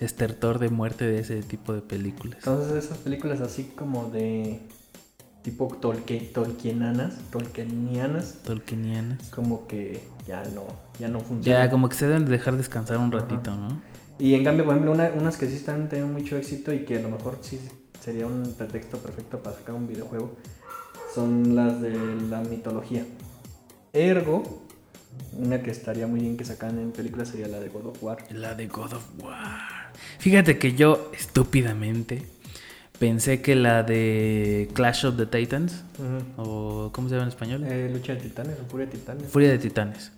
estertor 0.00 0.58
de 0.60 0.68
muerte 0.68 1.04
de 1.06 1.18
ese 1.20 1.42
tipo 1.42 1.72
de 1.72 1.80
películas. 1.82 2.38
Entonces 2.38 2.84
esas 2.84 2.98
películas 2.98 3.40
así 3.40 3.64
como 3.76 4.08
de 4.10 4.60
tipo 5.42 5.68
Tolkien, 5.80 6.32
Tolkienanas, 6.32 7.14
Tolkienianas, 7.30 8.34
Tolkienianas. 8.44 9.28
como 9.30 9.66
que 9.66 10.00
ya 10.26 10.42
no, 10.54 10.64
ya 10.98 11.08
no 11.08 11.18
Ya, 11.20 11.24
funcionan. 11.24 11.70
como 11.70 11.88
que 11.88 11.94
se 11.96 12.06
deben 12.06 12.24
de 12.24 12.32
dejar 12.32 12.56
descansar 12.56 12.98
un 12.98 13.12
ratito, 13.12 13.54
¿no? 13.54 13.80
Y 14.18 14.34
en 14.34 14.44
cambio, 14.44 14.64
por 14.64 14.74
ejemplo, 14.74 14.92
una- 14.92 15.10
unas 15.16 15.36
que 15.36 15.46
sí 15.48 15.54
están 15.56 15.88
teniendo 15.88 16.12
mucho 16.18 16.36
éxito 16.36 16.72
y 16.72 16.80
que 16.84 16.98
a 16.98 17.00
lo 17.00 17.08
mejor 17.10 17.38
sí 17.40 17.60
sería 18.00 18.26
un 18.26 18.54
pretexto 18.58 18.98
perfecto 18.98 19.38
para 19.42 19.56
sacar 19.56 19.74
un 19.74 19.86
videojuego, 19.86 20.36
son 21.14 21.54
las 21.54 21.80
de 21.80 21.92
la 22.28 22.40
mitología. 22.40 23.04
Ergo, 23.92 24.64
una 25.32 25.62
que 25.62 25.70
estaría 25.70 26.06
muy 26.06 26.20
bien 26.20 26.36
que 26.36 26.44
sacaran 26.44 26.78
en 26.78 26.92
películas 26.92 27.28
sería 27.28 27.48
la 27.48 27.60
de 27.60 27.68
God 27.68 27.86
of 27.86 28.02
War. 28.02 28.18
La 28.30 28.54
de 28.54 28.66
God 28.66 28.92
of 28.94 29.04
War. 29.22 29.92
Fíjate 30.18 30.58
que 30.58 30.74
yo, 30.74 31.10
estúpidamente, 31.16 32.22
pensé 32.98 33.40
que 33.42 33.54
la 33.54 33.82
de 33.82 34.68
Clash 34.74 35.06
of 35.06 35.16
the 35.16 35.26
Titans, 35.26 35.84
o 36.36 36.90
¿cómo 36.92 37.08
se 37.08 37.14
llama 37.14 37.24
en 37.24 37.28
español? 37.28 37.64
Eh, 37.64 37.90
Lucha 37.92 38.14
de 38.14 38.20
Titanes, 38.20 38.56
o 38.60 38.68
Furia 38.70 38.86
de 38.86 38.92
Titanes. 38.92 39.28
Furia 39.30 39.50
de 39.50 39.58
Titanes. 39.58 40.12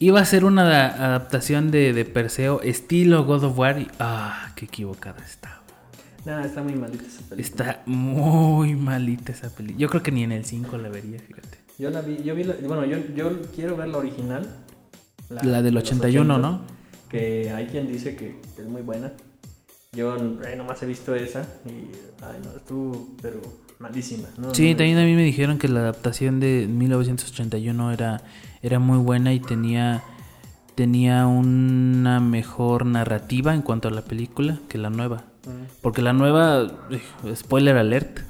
Iba 0.00 0.20
a 0.20 0.24
ser 0.24 0.44
una 0.44 0.64
da- 0.64 1.06
adaptación 1.06 1.70
de, 1.70 1.92
de 1.92 2.04
Perseo 2.04 2.60
estilo 2.62 3.24
God 3.24 3.44
of 3.44 3.58
War 3.58 3.78
y... 3.78 3.86
¡Ah! 4.00 4.52
¡Qué 4.56 4.64
equivocada 4.64 5.24
estaba! 5.24 5.62
Nada, 6.24 6.44
está 6.44 6.62
muy 6.62 6.74
malita 6.74 7.04
esa 7.04 7.20
película. 7.28 7.40
Está 7.42 7.82
muy 7.86 8.74
malita 8.74 9.30
esa 9.32 9.50
película. 9.54 9.78
Yo 9.78 9.88
creo 9.88 10.02
que 10.02 10.10
ni 10.10 10.24
en 10.24 10.32
el 10.32 10.44
5 10.44 10.78
la 10.78 10.88
vería, 10.88 11.18
fíjate. 11.20 11.58
Yo 11.78 11.90
la 11.90 12.00
vi, 12.00 12.22
yo 12.24 12.34
vi 12.34 12.44
la- 12.44 12.54
bueno, 12.66 12.84
yo, 12.86 12.98
yo 13.14 13.40
quiero 13.54 13.76
ver 13.76 13.88
la 13.88 13.98
original. 13.98 14.48
La 15.30 15.40
del 15.62 15.64
de 15.64 15.70
los 15.72 15.84
81, 15.84 16.34
80, 16.34 16.48
¿no? 16.48 16.62
Que 17.08 17.50
hay 17.52 17.66
quien 17.66 17.86
dice 17.86 18.16
que 18.16 18.40
es 18.58 18.66
muy 18.66 18.82
buena. 18.82 19.12
Yo 19.94 20.16
eh, 20.16 20.56
nomás 20.56 20.82
he 20.82 20.86
visto 20.86 21.14
esa 21.14 21.46
y, 21.64 21.90
ay, 22.22 22.40
no, 22.44 22.56
estuvo, 22.56 23.08
pero 23.22 23.40
malísima. 23.78 24.28
¿no? 24.38 24.54
Sí, 24.54 24.62
No 24.62 24.68
me 24.68 24.74
también 24.74 24.98
a 24.98 25.04
mí 25.04 25.14
me 25.14 25.24
dijeron 25.24 25.58
que 25.58 25.68
la 25.68 25.80
adaptación 25.80 26.40
de 26.40 26.66
1981 26.68 27.92
era, 27.92 28.22
era 28.62 28.78
muy 28.78 28.98
buena 28.98 29.32
y 29.32 29.40
tenía, 29.40 30.02
tenía 30.74 31.26
una 31.26 32.20
mejor 32.20 32.86
narrativa 32.86 33.54
en 33.54 33.62
cuanto 33.62 33.88
a 33.88 33.90
la 33.90 34.02
película 34.02 34.58
que 34.68 34.78
la 34.78 34.90
nueva. 34.90 35.24
Mm. 35.46 35.80
Porque 35.82 36.02
la 36.02 36.12
nueva, 36.12 36.66
eh, 36.90 37.36
spoiler 37.36 37.76
alert, 37.76 38.20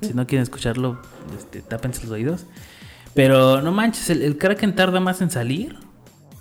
si 0.00 0.14
no 0.14 0.26
quieren 0.26 0.42
escucharlo, 0.42 1.00
este, 1.36 1.62
tápense 1.62 2.02
los 2.02 2.10
oídos. 2.10 2.46
Pero 3.14 3.62
no 3.62 3.72
manches, 3.72 4.10
el, 4.10 4.22
el 4.22 4.38
Kraken 4.38 4.74
tarda 4.74 5.00
más 5.00 5.20
en 5.22 5.30
salir, 5.30 5.76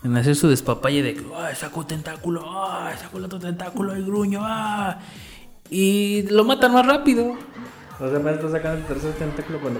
en 0.03 0.17
hacer 0.17 0.35
su 0.35 0.47
despapalle 0.49 1.01
de 1.03 1.13
que, 1.15 1.23
¡ay, 1.37 1.55
sacó 1.55 1.85
tentáculo! 1.85 2.43
¡ay, 2.45 2.95
sacó 2.99 3.17
el 3.19 3.25
otro 3.25 3.39
tentáculo! 3.39 3.93
¡el 3.93 4.05
gruño! 4.05 4.39
¡ah! 4.43 4.99
Y 5.69 6.23
lo 6.29 6.43
matan 6.43 6.73
más 6.73 6.85
rápido. 6.85 7.35
O 7.99 8.09
sea, 8.09 8.19
me 8.19 8.31
está 8.31 8.49
sacando 8.49 8.79
el 8.79 8.85
tercer 8.85 9.13
tentáculo 9.13 9.59
cuando. 9.61 9.79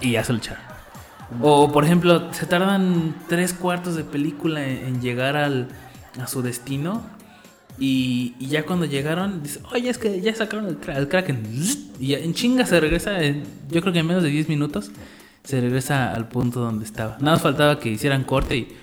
y 0.00 0.12
ya 0.12 0.24
se 0.24 0.32
lo 0.32 0.38
echaron. 0.38 0.62
O 1.40 1.72
por 1.72 1.84
ejemplo, 1.84 2.32
se 2.32 2.44
tardan 2.46 3.14
tres 3.28 3.54
cuartos 3.54 3.94
de 3.96 4.04
película 4.04 4.62
en, 4.66 4.86
en 4.86 5.00
llegar 5.00 5.36
al, 5.36 5.68
a 6.20 6.26
su 6.26 6.42
destino. 6.42 7.02
Y, 7.78 8.34
y 8.38 8.48
ya 8.48 8.64
cuando 8.66 8.84
llegaron, 8.84 9.42
dice, 9.42 9.60
oye, 9.72 9.88
es 9.88 9.96
que 9.96 10.20
ya 10.20 10.34
sacaron 10.34 10.66
el, 10.68 10.78
el 10.96 11.08
Kraken. 11.08 11.42
Y 11.98 12.08
ya 12.08 12.18
en 12.18 12.34
chinga 12.34 12.66
se 12.66 12.78
regresa, 12.80 13.22
en- 13.22 13.44
yo 13.70 13.80
creo 13.80 13.92
que 13.94 14.00
en 14.00 14.06
menos 14.06 14.22
de 14.22 14.28
10 14.28 14.48
minutos, 14.50 14.90
se 15.44 15.60
regresa 15.60 16.12
al 16.12 16.28
punto 16.28 16.60
donde 16.60 16.84
estaba. 16.84 17.12
Nada 17.18 17.32
más 17.32 17.42
faltaba 17.42 17.78
que 17.78 17.88
hicieran 17.90 18.24
corte 18.24 18.56
y 18.56 18.76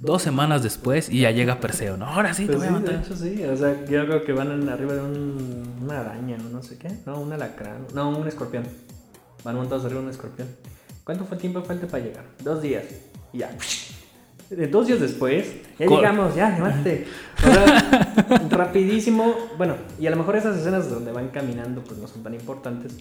dos 0.00 0.22
semanas 0.22 0.62
después 0.62 1.08
y 1.08 1.20
ya 1.20 1.30
llega 1.30 1.60
Perseo. 1.60 1.96
No, 1.96 2.06
ahora 2.06 2.34
sí, 2.34 2.46
te 2.46 2.52
Pues 2.56 2.58
voy 2.58 2.66
a 2.68 2.70
sí, 2.70 2.74
de 2.74 2.80
matar. 2.92 3.04
hecho 3.04 3.16
sí. 3.16 3.44
O 3.44 3.56
sea, 3.56 3.84
yo 3.86 4.04
creo 4.06 4.24
que 4.24 4.32
van 4.32 4.68
arriba 4.68 4.92
de 4.94 5.00
un- 5.02 5.78
una 5.82 6.00
araña 6.00 6.36
no 6.38 6.62
sé 6.62 6.78
qué. 6.78 6.88
No, 7.06 7.20
un 7.20 7.32
alacrán. 7.32 7.86
No, 7.94 8.10
un 8.10 8.26
escorpión. 8.28 8.64
Van 9.44 9.56
montados 9.56 9.84
arriba 9.84 10.00
de 10.00 10.06
un 10.06 10.10
escorpión. 10.12 10.48
¿Cuánto 11.04 11.24
fue 11.24 11.36
tiempo 11.36 11.62
falta 11.62 11.86
para 11.86 12.04
llegar? 12.04 12.24
Dos 12.42 12.62
días. 12.62 12.84
Y 13.32 13.38
ya. 13.38 13.50
Eh, 14.50 14.68
Dos 14.70 14.86
días 14.86 15.00
después, 15.00 15.52
ya 15.78 15.86
Cor- 15.86 15.98
llegamos, 16.00 16.34
ya, 16.34 16.50
levántate. 16.50 17.06
O 17.42 17.52
sea, 17.52 18.48
rapidísimo. 18.50 19.34
Bueno, 19.58 19.74
y 19.98 20.06
a 20.06 20.10
lo 20.10 20.16
mejor 20.16 20.36
esas 20.36 20.56
escenas 20.58 20.88
donde 20.90 21.12
van 21.12 21.28
caminando 21.28 21.82
pues 21.82 21.98
no 21.98 22.06
son 22.06 22.22
tan 22.22 22.34
importantes. 22.34 22.92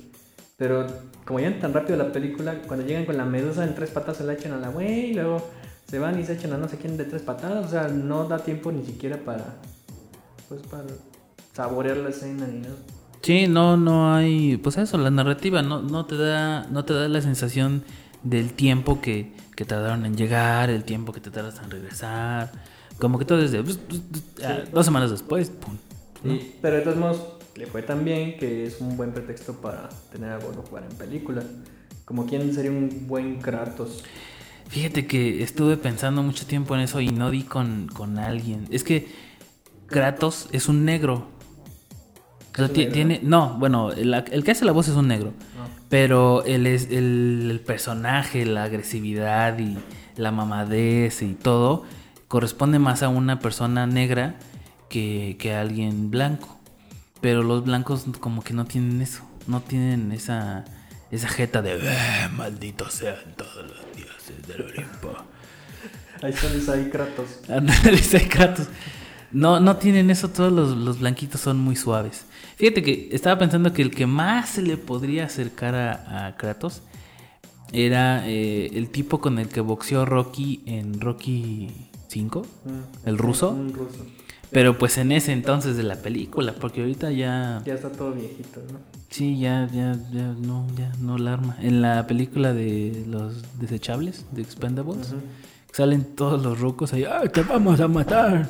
Pero 0.64 0.88
como 1.26 1.40
llegan 1.40 1.60
tan 1.60 1.74
rápido 1.74 1.98
la 1.98 2.14
película, 2.14 2.62
cuando 2.66 2.86
llegan 2.86 3.04
con 3.04 3.18
la 3.18 3.26
medusa 3.26 3.66
en 3.66 3.76
tres 3.76 3.90
patas 3.90 4.16
se 4.16 4.24
la 4.24 4.32
echan 4.32 4.54
a 4.54 4.58
la 4.58 4.70
güey 4.70 5.10
y 5.10 5.14
luego 5.14 5.46
se 5.90 6.00
van 6.00 6.18
y 6.18 6.24
se 6.24 6.36
echan 6.36 6.54
a 6.54 6.58
no 6.58 6.70
sé 6.70 6.78
quién 6.78 6.96
de 6.96 7.04
tres 7.04 7.22
patadas. 7.22 7.66
O 7.66 7.70
sea, 7.70 7.90
no 7.90 8.30
da 8.30 8.40
tiempo 8.40 8.72
ni 8.72 8.82
siquiera 8.86 9.18
para, 9.18 9.44
pues 10.48 10.62
para 10.62 10.86
saborear 11.52 11.98
la 11.98 12.12
escena 12.12 12.48
ni 12.48 12.60
nada. 12.60 12.76
Sí, 13.22 13.48
no, 13.50 13.76
no 13.76 14.16
hay, 14.16 14.56
pues 14.56 14.78
eso, 14.78 14.98
la 14.98 15.12
narrativa 15.12 15.62
no, 15.62 15.82
no 15.82 16.06
te 16.06 16.16
da, 16.16 16.66
no 16.72 16.86
te 16.86 16.94
da 16.94 17.10
la 17.10 17.22
sensación 17.22 17.84
del 18.24 18.54
tiempo 18.54 19.02
que, 19.02 19.34
que 19.58 19.66
tardaron 19.66 20.06
en 20.06 20.16
llegar, 20.16 20.70
el 20.70 20.86
tiempo 20.86 21.12
que 21.12 21.20
te 21.20 21.30
tardas 21.30 21.60
en 21.62 21.72
regresar, 21.72 22.54
como 23.00 23.20
que 23.20 23.26
todo 23.26 23.40
desde 23.40 23.62
pues, 23.62 23.78
pues, 23.78 24.02
ah, 24.46 24.60
dos 24.72 24.86
semanas 24.86 25.12
después, 25.12 25.50
pum. 25.50 25.76
¿no? 26.24 26.36
Sí, 26.36 26.56
pero 26.62 26.78
de 26.78 26.82
todos 26.84 26.98
modos, 26.98 27.22
le 27.56 27.68
fue 27.68 27.82
tan 27.84 28.04
bien 28.04 28.38
que 28.38 28.66
es 28.66 28.82
un 28.82 28.98
buen 28.98 29.12
pretexto 29.12 29.54
para 29.62 29.90
tener 30.12 30.32
a 30.32 30.38
God 30.38 30.58
of 30.60 30.74
War 30.74 30.84
en 30.90 30.98
película. 30.98 31.44
Como 32.06 32.26
quién 32.26 32.54
sería 32.54 32.72
un 32.72 33.08
buen 33.08 33.40
Kratos. 33.40 34.04
Fíjate 34.68 35.06
que 35.06 35.44
estuve 35.44 35.78
pensando 35.78 36.24
mucho 36.24 36.46
tiempo 36.46 36.76
en 36.76 36.82
eso 36.82 37.00
y 37.00 37.10
no 37.10 37.30
di 37.30 37.44
con, 37.44 37.88
con 37.88 38.18
alguien. 38.18 38.68
Es 38.72 38.84
que 38.84 39.08
Kratos 39.88 40.50
es 40.52 40.68
un 40.68 40.86
negro. 40.86 41.28
Tiene, 42.74 43.20
no, 43.24 43.58
bueno, 43.58 43.92
el, 43.92 44.14
el 44.14 44.44
que 44.44 44.52
hace 44.52 44.66
la 44.66 44.72
voz 44.72 44.88
es 44.88 44.96
un 44.96 45.08
negro. 45.08 45.34
Pero 45.90 46.44
el, 46.44 46.66
el, 46.66 47.50
el 47.52 47.60
personaje, 47.66 48.46
la 48.46 48.64
agresividad 48.64 49.58
y 49.60 49.78
la 50.18 50.32
mamadez 50.32 51.22
y 51.22 51.34
todo 51.34 51.84
corresponde 52.28 52.80
más 52.80 53.04
a 53.04 53.10
una 53.10 53.40
persona 53.40 53.86
negra 53.86 54.36
que, 54.90 55.36
que 55.40 55.54
a 55.54 55.62
alguien 55.62 56.10
blanco. 56.10 56.60
Pero 57.24 57.42
los 57.42 57.64
blancos 57.64 58.06
como 58.20 58.44
que 58.44 58.54
no 58.54 58.66
tienen 58.66 59.02
eso, 59.02 59.24
no 59.48 59.62
tienen 59.62 60.12
esa, 60.12 60.66
esa 61.10 61.28
jeta 61.30 61.62
de 61.64 61.78
"Eh, 61.82 62.30
malditos 62.36 62.94
sean 62.94 63.16
todos 63.36 63.66
los 63.66 63.96
dioses 63.96 64.46
del 64.48 64.62
Olimpo. 64.62 65.14
Ahí 66.22 66.34
sales 66.34 66.70
ahí 66.70 66.90
Kratos. 66.92 67.40
Ándale, 67.50 67.92
dice 67.98 68.28
Kratos. 68.28 68.68
No, 69.32 69.60
no 69.60 69.78
tienen 69.78 70.10
eso, 70.12 70.30
todos 70.30 70.52
los, 70.54 70.78
los 70.78 71.00
blanquitos 71.00 71.42
son 71.42 71.58
muy 71.58 71.76
suaves. 71.76 72.26
Fíjate 72.58 72.84
que 72.84 73.10
estaba 73.12 73.40
pensando 73.40 73.74
que 73.74 73.82
el 73.82 73.90
que 73.90 74.06
más 74.06 74.50
se 74.50 74.62
le 74.62 74.78
podría 74.78 75.26
acercar 75.26 75.74
a, 75.76 76.28
a 76.28 76.36
Kratos 76.38 76.84
era 77.72 78.28
eh, 78.30 78.70
el 78.74 78.90
tipo 78.90 79.20
con 79.20 79.40
el 79.40 79.48
que 79.50 79.62
boxeó 79.62 80.06
Rocky 80.06 80.62
en 80.68 81.00
Rocky 81.02 81.90
5, 82.10 82.42
Mm. 82.66 83.08
el 83.08 83.18
ruso. 83.18 83.50
Un 83.50 83.74
ruso. 83.74 84.06
Pero 84.54 84.78
pues 84.78 84.98
en 84.98 85.12
ese 85.12 85.32
entonces 85.34 85.76
de 85.78 85.84
la 85.84 85.96
película, 85.96 86.54
porque 86.54 86.82
ahorita 86.82 87.12
ya... 87.12 87.62
Ya 87.66 87.74
está 87.74 87.92
todo 87.92 88.12
viejito, 88.14 88.62
¿no? 88.72 88.80
Sí, 89.10 89.40
ya, 89.40 89.68
ya, 89.74 89.96
ya, 90.12 90.34
no, 90.40 90.66
ya, 90.78 90.92
no 91.02 91.18
la 91.18 91.34
arma. 91.34 91.58
En 91.62 91.82
la 91.82 92.06
película 92.08 92.54
de 92.54 93.04
los 93.08 93.44
desechables, 93.60 94.26
de 94.32 94.42
Expendables, 94.42 95.14
salen 95.72 96.04
todos 96.16 96.42
los 96.42 96.60
rucos 96.60 96.94
ahí, 96.94 97.04
¡ay, 97.04 97.30
te 97.30 97.42
vamos 97.42 97.80
a 97.80 97.88
matar! 97.88 98.50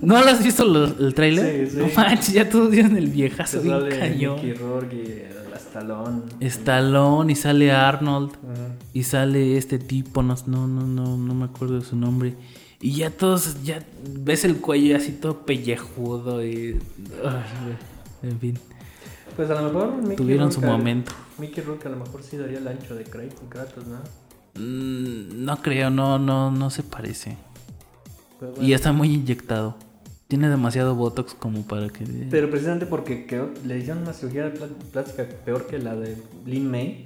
¿No 0.00 0.20
lo 0.22 0.28
has 0.30 0.42
visto 0.42 0.64
lo- 0.64 0.84
el 0.84 1.14
tráiler? 1.14 1.68
Sí, 1.68 1.72
sí. 1.74 1.78
No 1.78 1.88
manches, 1.96 2.32
ya 2.34 2.48
todos 2.48 2.70
dieron 2.70 2.96
el 2.96 3.08
viejazo 3.08 3.60
bien 3.60 3.88
cañón. 3.88 4.36
Mickey 4.36 4.52
Rourke 4.54 5.28
Stallone. 5.56 6.22
Stallone 6.40 7.32
y 7.32 7.36
sale 7.36 7.70
Arnold 7.70 8.30
Ujú. 8.30 8.74
y 8.92 9.02
sale 9.04 9.56
este 9.56 9.78
tipo, 9.78 10.22
no, 10.22 10.34
no, 10.46 10.66
no, 10.66 11.16
no 11.16 11.34
me 11.34 11.44
acuerdo 11.44 11.78
de 11.78 11.84
su 11.84 11.94
nombre. 11.96 12.34
Y 12.80 12.96
ya 12.96 13.10
todos, 13.10 13.62
ya 13.62 13.84
ves 14.20 14.44
el 14.44 14.56
cuello 14.56 14.96
así 14.96 15.12
todo 15.12 15.44
pellejudo 15.44 16.44
y... 16.44 16.78
ay. 17.24 17.76
En 18.30 18.38
fin, 18.38 18.58
Pues 19.36 19.50
a 19.50 19.54
lo 19.60 19.68
mejor 19.72 19.96
Mickey 19.96 20.16
tuvieron 20.16 20.50
su 20.52 20.60
momento. 20.62 21.12
Mickey 21.38 21.62
Rourke 21.64 21.86
a 21.86 21.90
lo 21.90 21.96
mejor 21.96 22.22
sí 22.22 22.36
daría 22.36 22.58
el 22.58 22.68
ancho 22.68 22.94
de 22.94 23.04
Kratos, 23.04 23.40
Kratos 23.48 23.84
¿no? 23.86 23.98
Mm, 24.60 25.44
no 25.44 25.62
creo, 25.62 25.90
no, 25.90 26.18
no, 26.18 26.50
no 26.50 26.70
se 26.70 26.82
parece. 26.82 27.36
Pues 28.38 28.52
Y 28.60 28.72
está 28.72 28.92
muy 28.92 29.12
inyectado. 29.14 29.76
Tiene 30.28 30.48
demasiado 30.48 30.94
botox 30.94 31.34
como 31.34 31.62
para 31.66 31.88
que. 31.88 32.04
Pero 32.30 32.48
precisamente 32.50 32.86
porque 32.86 33.26
quedó- 33.26 33.50
le 33.64 33.78
hicieron 33.78 34.02
una 34.04 34.12
cirugía 34.12 34.44
de 34.48 34.58
plá- 34.58 34.68
plástica 34.92 35.26
peor 35.44 35.66
que 35.66 35.78
la 35.78 35.94
de 35.96 36.16
Lin 36.46 36.70
May. 36.70 37.04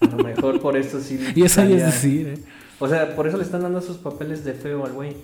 A 0.00 0.06
lo 0.06 0.22
mejor 0.24 0.60
por 0.60 0.76
eso 0.76 1.00
sí. 1.00 1.18
Y 1.34 1.42
eso 1.42 1.56
salía- 1.56 1.78
es 1.78 1.84
decir, 2.02 2.26
¿eh? 2.28 2.38
O 2.80 2.88
sea, 2.88 3.14
por 3.14 3.28
eso 3.28 3.36
le 3.36 3.44
están 3.44 3.62
dando 3.62 3.78
esos 3.78 3.98
papeles 3.98 4.44
de 4.44 4.54
feo 4.54 4.84
al 4.84 4.92
güey. 4.92 5.16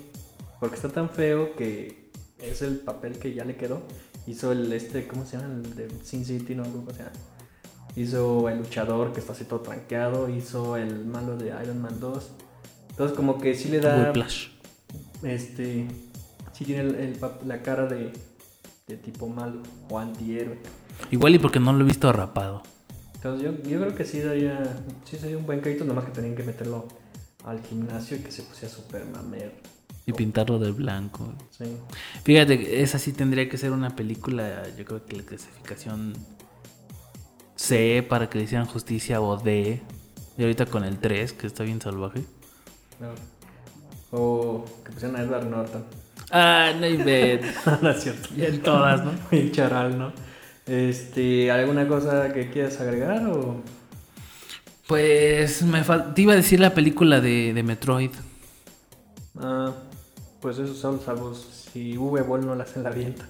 Porque 0.61 0.77
está 0.77 0.89
tan 0.89 1.11
feo 1.11 1.57
que 1.57 2.11
es 2.39 2.63
el 2.63 2.77
papel 2.79 3.19
que 3.19 3.35
ya 3.35 3.45
le 3.45 3.57
quedó. 3.57 3.83
Hizo 4.27 4.53
el 4.53 4.73
este, 4.73 5.07
¿cómo 5.07 5.25
se 5.27 5.37
llama? 5.39 5.55
El 5.55 5.75
de 5.75 5.89
Sin 6.05 6.25
City, 6.25 6.55
no, 6.55 6.63
¿cómo 6.65 6.91
se 6.91 6.99
llama? 6.99 7.13
Hizo 7.97 8.49
el 8.49 8.59
luchador 8.59 9.13
que 9.13 9.21
está 9.21 9.33
así 9.33 9.45
todo 9.45 9.61
tranqueado. 9.61 10.29
Hizo 10.29 10.77
el 10.77 11.05
malo 11.07 11.37
de 11.37 11.47
Iron 11.63 11.81
Man 11.81 11.99
2. 12.01 12.31
Entonces 12.91 13.17
como 13.17 13.39
que 13.39 13.55
sí 13.55 13.69
le 13.69 13.81
da... 13.81 14.05
Whiplash. 14.07 14.49
Este. 15.23 15.87
Sí 16.53 16.65
tiene 16.65 16.83
el- 16.83 16.95
el 16.95 17.21
la 17.47 17.63
cara 17.63 17.87
de, 17.87 18.13
de 18.87 18.97
tipo 18.97 19.29
malo 19.29 19.63
o 19.91 19.99
antihéroe. 19.99 20.59
Igual 21.11 21.35
y 21.35 21.39
porque 21.39 21.61
no 21.61 21.73
lo 21.73 21.85
he 21.85 21.87
visto 21.87 22.11
rapado. 22.13 22.63
Entonces 23.15 23.43
yo, 23.45 23.69
yo 23.71 23.81
creo 23.81 23.95
que 23.95 24.05
sí 24.05 24.21
daría. 24.21 24.63
Sí 25.05 25.17
sería 25.19 25.37
un 25.39 25.47
buen 25.47 25.61
crédito, 25.61 25.85
nomás 25.85 26.05
que 26.07 26.13
tenían 26.13 26.35
que 26.37 26.43
meterlo 26.43 26.87
al 27.47 27.63
gimnasio 27.63 28.17
y 28.17 28.21
que 28.21 28.31
se 28.31 28.43
pusiera 28.43 28.73
super 28.73 29.07
mamero. 29.07 29.53
Y 30.05 30.13
pintarlo 30.13 30.59
de 30.59 30.71
blanco. 30.73 31.33
Sí. 31.51 31.77
Fíjate, 32.23 32.83
esa 32.83 32.99
sí 32.99 33.13
tendría 33.13 33.49
que 33.49 33.57
ser 33.57 33.73
una 33.73 33.97
película, 33.97 34.65
yo 34.77 34.85
creo 34.85 35.05
que 35.05 35.17
la 35.17 35.23
clasificación 35.25 36.15
C 37.57 38.05
para 38.09 38.29
que 38.29 38.39
le 38.39 38.45
hicieran 38.45 38.67
justicia 38.67 39.21
o 39.21 39.37
D. 39.37 39.81
Y 40.37 40.43
ahorita 40.43 40.67
con 40.67 40.85
el 40.85 40.99
3, 40.99 41.33
que 41.33 41.47
está 41.47 41.65
bien 41.65 41.81
salvaje. 41.81 42.21
No. 43.01 43.09
O 44.11 44.65
que 44.85 44.93
pusieran 44.93 45.17
a 45.17 45.23
Edward 45.23 45.47
Norton. 45.49 45.85
Ah, 46.31 46.73
no 46.79 46.85
hay 46.85 46.99
no 47.83 47.91
es 47.91 48.03
cierto. 48.03 48.29
Y 48.37 48.45
en 48.45 48.63
todas, 48.63 49.05
¿no? 49.05 49.13
Y 49.37 49.51
charal, 49.51 49.99
¿no? 49.99 50.13
Este, 50.67 51.51
¿alguna 51.51 51.87
cosa 51.87 52.33
que 52.33 52.51
quieras 52.51 52.81
agregar 52.81 53.27
o 53.29 53.63
Pues 54.87 55.63
me 55.63 55.83
te 55.83 56.23
iba 56.23 56.33
a 56.33 56.37
decir 56.37 56.61
la 56.61 56.75
película 56.75 57.21
de, 57.21 57.53
de 57.53 57.63
Metroid. 57.63 58.11
ah, 59.41 59.73
pues 60.41 60.59
esos 60.59 60.79
son 60.79 61.01
salvos 61.01 61.69
si 61.73 61.97
V 61.97 62.23
Ball 62.23 62.47
no 62.47 62.55
la 62.55 62.65
hacen 62.65 62.85
la 62.85 62.91
vienta. 62.91 63.25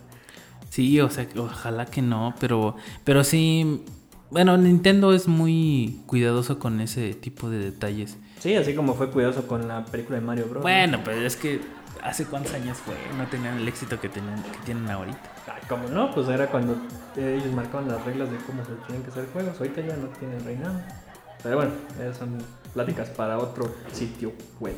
Sí, 0.68 1.00
o 1.00 1.08
sea, 1.08 1.26
ojalá 1.38 1.86
que 1.86 2.02
no, 2.02 2.34
pero, 2.38 2.76
pero 3.04 3.24
sí, 3.24 3.82
bueno, 4.30 4.56
Nintendo 4.58 5.14
es 5.14 5.28
muy 5.28 6.02
cuidadoso 6.06 6.58
con 6.58 6.80
ese 6.80 7.14
tipo 7.14 7.48
de 7.48 7.58
detalles. 7.58 8.18
Sí, 8.40 8.54
así 8.54 8.74
como 8.74 8.94
fue 8.94 9.10
cuidadoso 9.10 9.46
con 9.46 9.66
la 9.66 9.84
película 9.86 10.18
de 10.18 10.26
Mario 10.26 10.44
Bros. 10.44 10.56
¿no? 10.56 10.60
Bueno, 10.62 11.00
pero 11.04 11.22
es 11.22 11.36
que 11.36 11.60
hace 12.02 12.26
cuántos 12.26 12.52
años 12.52 12.76
fue, 12.76 12.94
no 13.16 13.26
tenían 13.28 13.56
el 13.56 13.66
éxito 13.66 13.98
que, 13.98 14.10
tenían, 14.10 14.42
que 14.42 14.58
tienen 14.66 14.90
ahorita. 14.90 15.18
Ay, 15.46 15.62
¿cómo 15.68 15.88
no? 15.88 16.10
Pues 16.12 16.28
era 16.28 16.48
cuando 16.48 16.76
ellos 17.16 17.52
marcaban 17.54 17.88
las 17.88 18.04
reglas 18.04 18.30
de 18.30 18.36
cómo 18.38 18.62
se 18.64 18.72
tenían 18.86 19.02
que 19.04 19.10
hacer 19.10 19.26
juegos. 19.32 19.58
Ahorita 19.58 19.80
ya 19.80 19.96
no 19.96 20.08
tienen 20.08 20.44
reinado. 20.44 20.78
Pero 21.46 21.58
bueno, 21.58 21.72
esas 22.00 22.16
son 22.16 22.38
pláticas 22.74 23.08
para 23.10 23.38
otro 23.38 23.72
sitio 23.92 24.32
web. 24.58 24.74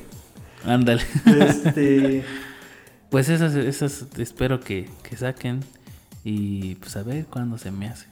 Ándale. 0.66 1.00
Este, 1.24 2.22
Pues 3.10 3.30
esas, 3.30 3.54
esas 3.54 4.04
espero 4.18 4.60
que, 4.60 4.86
que 5.02 5.16
saquen 5.16 5.60
y 6.24 6.74
pues 6.74 6.94
a 6.98 7.02
ver 7.02 7.24
cuándo 7.24 7.56
se 7.56 7.70
me 7.70 7.88
hace. 7.88 8.04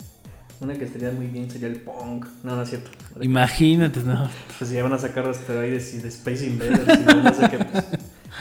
una 0.58 0.72
que 0.72 0.84
estaría 0.84 1.10
muy 1.12 1.26
bien 1.26 1.50
sería 1.50 1.68
el 1.68 1.82
Pong. 1.82 2.24
No, 2.42 2.56
no 2.56 2.62
es 2.62 2.70
cierto. 2.70 2.90
Imagínate, 3.20 4.00
¿no? 4.00 4.30
Pues 4.58 4.70
ya 4.70 4.82
van 4.82 4.94
a 4.94 4.98
sacar 4.98 5.28
asteroides 5.28 5.92
y 5.92 5.98
de 5.98 6.08
Space 6.08 6.46
Invaders 6.46 6.98
y 6.98 7.04
no, 7.04 7.22
no 7.24 7.34
sé 7.34 7.46
qué, 7.50 7.58
pues, 7.58 7.84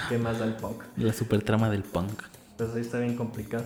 qué 0.08 0.17
más 0.17 0.39
da 0.39 0.45
el 0.45 0.54
Pong. 0.54 0.78
La 0.95 1.12
super 1.12 1.41
trama 1.43 1.69
del 1.69 1.84
punk. 1.84 2.21
Pues 2.56 2.69
ahí 2.73 2.80
está 2.80 2.99
bien 2.99 3.17
complicado. 3.17 3.65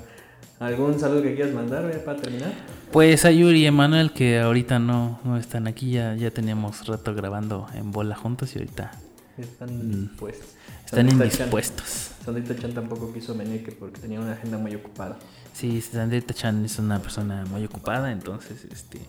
¿Algún 0.59 0.99
saludo 0.99 1.21
que 1.23 1.35
quieras 1.35 1.53
mandar 1.53 1.89
ya 1.91 2.03
para 2.03 2.19
terminar? 2.21 2.51
Pues 2.91 3.23
a 3.25 3.31
Yuri 3.31 3.61
y 3.61 3.65
Emanuel 3.65 4.11
que 4.11 4.39
ahorita 4.39 4.79
no, 4.79 5.19
no 5.23 5.37
están 5.37 5.67
aquí, 5.67 5.91
ya, 5.91 6.15
ya 6.15 6.31
teníamos 6.31 6.85
rato 6.87 7.13
grabando 7.15 7.67
en 7.75 7.91
bola 7.91 8.15
juntos 8.15 8.55
y 8.55 8.59
ahorita 8.59 8.91
Están 9.37 9.91
dispuestos. 10.09 10.47
están 10.85 11.07
Sandrita 11.09 11.23
Chan- 11.29 11.37
indispuestos. 11.39 12.11
Sandrita 12.25 12.55
Chan 12.57 12.73
tampoco 12.73 13.13
quiso 13.13 13.35
venir 13.35 13.63
que 13.63 13.71
porque 13.71 14.01
tenía 14.01 14.19
una 14.19 14.33
agenda 14.33 14.57
muy 14.57 14.75
ocupada. 14.75 15.17
Sí, 15.53 15.79
Sandrita 15.81 16.33
Chan 16.33 16.65
es 16.65 16.77
una 16.79 16.99
persona 17.01 17.45
muy 17.49 17.63
ocupada, 17.63 18.11
entonces 18.11 18.65
este 18.71 18.99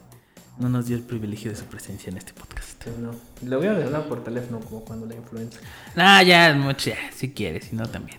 no 0.58 0.68
nos 0.68 0.86
dio 0.86 0.96
el 0.96 1.02
privilegio 1.02 1.50
de 1.50 1.56
su 1.56 1.64
presencia 1.64 2.10
en 2.10 2.18
este 2.18 2.32
podcast. 2.34 2.72
Entonces 2.86 3.02
no. 3.02 3.48
Le 3.48 3.56
voy 3.56 3.66
a 3.66 3.70
hablar 3.72 4.04
por 4.08 4.22
teléfono 4.22 4.60
como 4.60 4.84
cuando 4.84 5.06
la 5.06 5.14
influenza. 5.16 5.58
Nah, 5.96 6.22
ya, 6.22 6.54
mucho, 6.54 6.90
ya, 6.90 6.96
si 7.12 7.30
quieres, 7.32 7.64
si 7.64 7.76
no 7.76 7.88
también. 7.88 8.18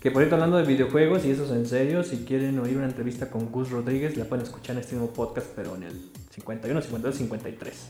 Que 0.00 0.10
por 0.12 0.22
cierto, 0.22 0.36
hablando 0.36 0.56
de 0.58 0.64
videojuegos, 0.64 1.24
y 1.24 1.30
eso 1.32 1.44
es 1.44 1.50
en 1.50 1.66
serio, 1.66 2.04
si 2.04 2.18
quieren 2.18 2.58
oír 2.60 2.76
una 2.76 2.86
entrevista 2.86 3.30
con 3.30 3.50
Gus 3.50 3.70
Rodríguez, 3.70 4.16
la 4.16 4.24
pueden 4.26 4.44
escuchar 4.44 4.76
en 4.76 4.82
este 4.82 4.94
mismo 4.94 5.10
podcast, 5.10 5.48
pero 5.56 5.74
en 5.74 5.82
el 5.84 6.10
51, 6.30 6.80
52, 6.82 7.14
53. 7.16 7.86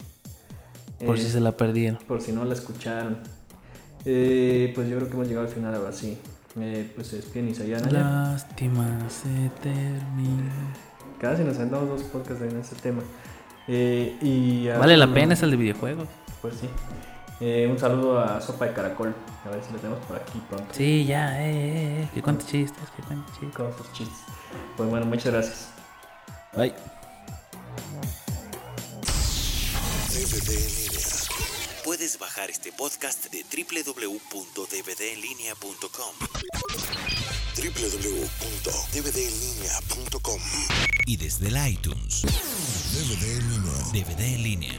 Por 1.05 1.17
Eh, 1.17 1.21
si 1.21 1.29
se 1.31 1.41
la 1.41 1.53
perdieron. 1.57 1.99
por 2.09 2.23
si 2.23 2.33
no 2.33 2.45
la 2.45 2.55
escucharon. 2.55 3.19
Eh, 4.05 4.73
pues 4.75 4.89
yo 4.89 4.97
creo 4.97 5.09
que 5.09 5.15
hemos 5.15 5.29
llegado 5.29 5.47
al 5.47 5.53
final 5.53 5.75
ahora 5.75 5.93
sí. 5.93 6.17
Eh, 6.59 6.91
pues 6.95 7.09
se 7.09 7.17
despiden 7.17 7.51
Isayana. 7.51 7.91
Lástima 7.91 8.99
se 9.11 9.51
termina. 9.63 10.51
Casi 11.21 11.45
nos 11.45 11.59
andamos 11.59 11.89
dos 11.89 12.03
podcasts 12.05 12.43
en 12.43 12.57
ese 12.59 12.75
tema. 12.77 13.03
Eh, 13.69 14.17
y 14.23 14.67
Vale 14.69 14.97
la 14.97 15.13
pena, 15.13 15.35
es 15.35 15.43
el 15.43 15.51
de 15.51 15.57
videojuegos. 15.59 16.09
Pues 16.41 16.55
sí. 16.55 16.69
Eh, 17.41 17.69
un 17.71 17.79
saludo 17.79 18.19
a 18.19 18.41
Sopa 18.41 18.65
de 18.67 18.73
Caracol. 18.75 19.15
A 19.45 19.51
ver 19.51 19.63
si 19.65 19.73
lo 19.73 19.79
tenemos 19.79 20.05
por 20.07 20.17
aquí 20.17 20.41
pronto. 20.49 20.75
Sí, 20.75 21.05
ya, 21.07 21.41
eh, 21.43 21.53
eh, 21.53 22.03
eh. 22.03 22.09
Que 22.13 22.21
cuente 22.23 22.45
chistes, 22.45 22.83
que 22.97 23.03
cuente 23.03 23.31
chistes. 23.33 23.55
Con 23.55 23.73
sus 23.77 23.93
chistes. 23.93 24.19
Pues 24.77 24.91
bueno, 24.91 25.07
muchas 25.07 25.33
gracias. 25.33 25.69
Bye. 26.57 26.75
DVD 30.11 30.51
en 30.51 30.77
línea. 30.77 30.99
Puedes 31.85 32.19
bajar 32.19 32.51
este 32.51 32.73
podcast 32.73 33.27
de 33.31 33.45
www.dvdenlinea.com. 33.45 36.15
www.dvdenlinea.com 37.57 40.41
Y 41.07 41.17
desde 41.17 41.49
el 41.49 41.57
iTunes. 41.69 42.23
DVD 42.93 43.39
en 43.39 43.51
línea. 43.51 43.73
DVD 43.93 44.21
en 44.35 44.43
línea. 44.43 44.75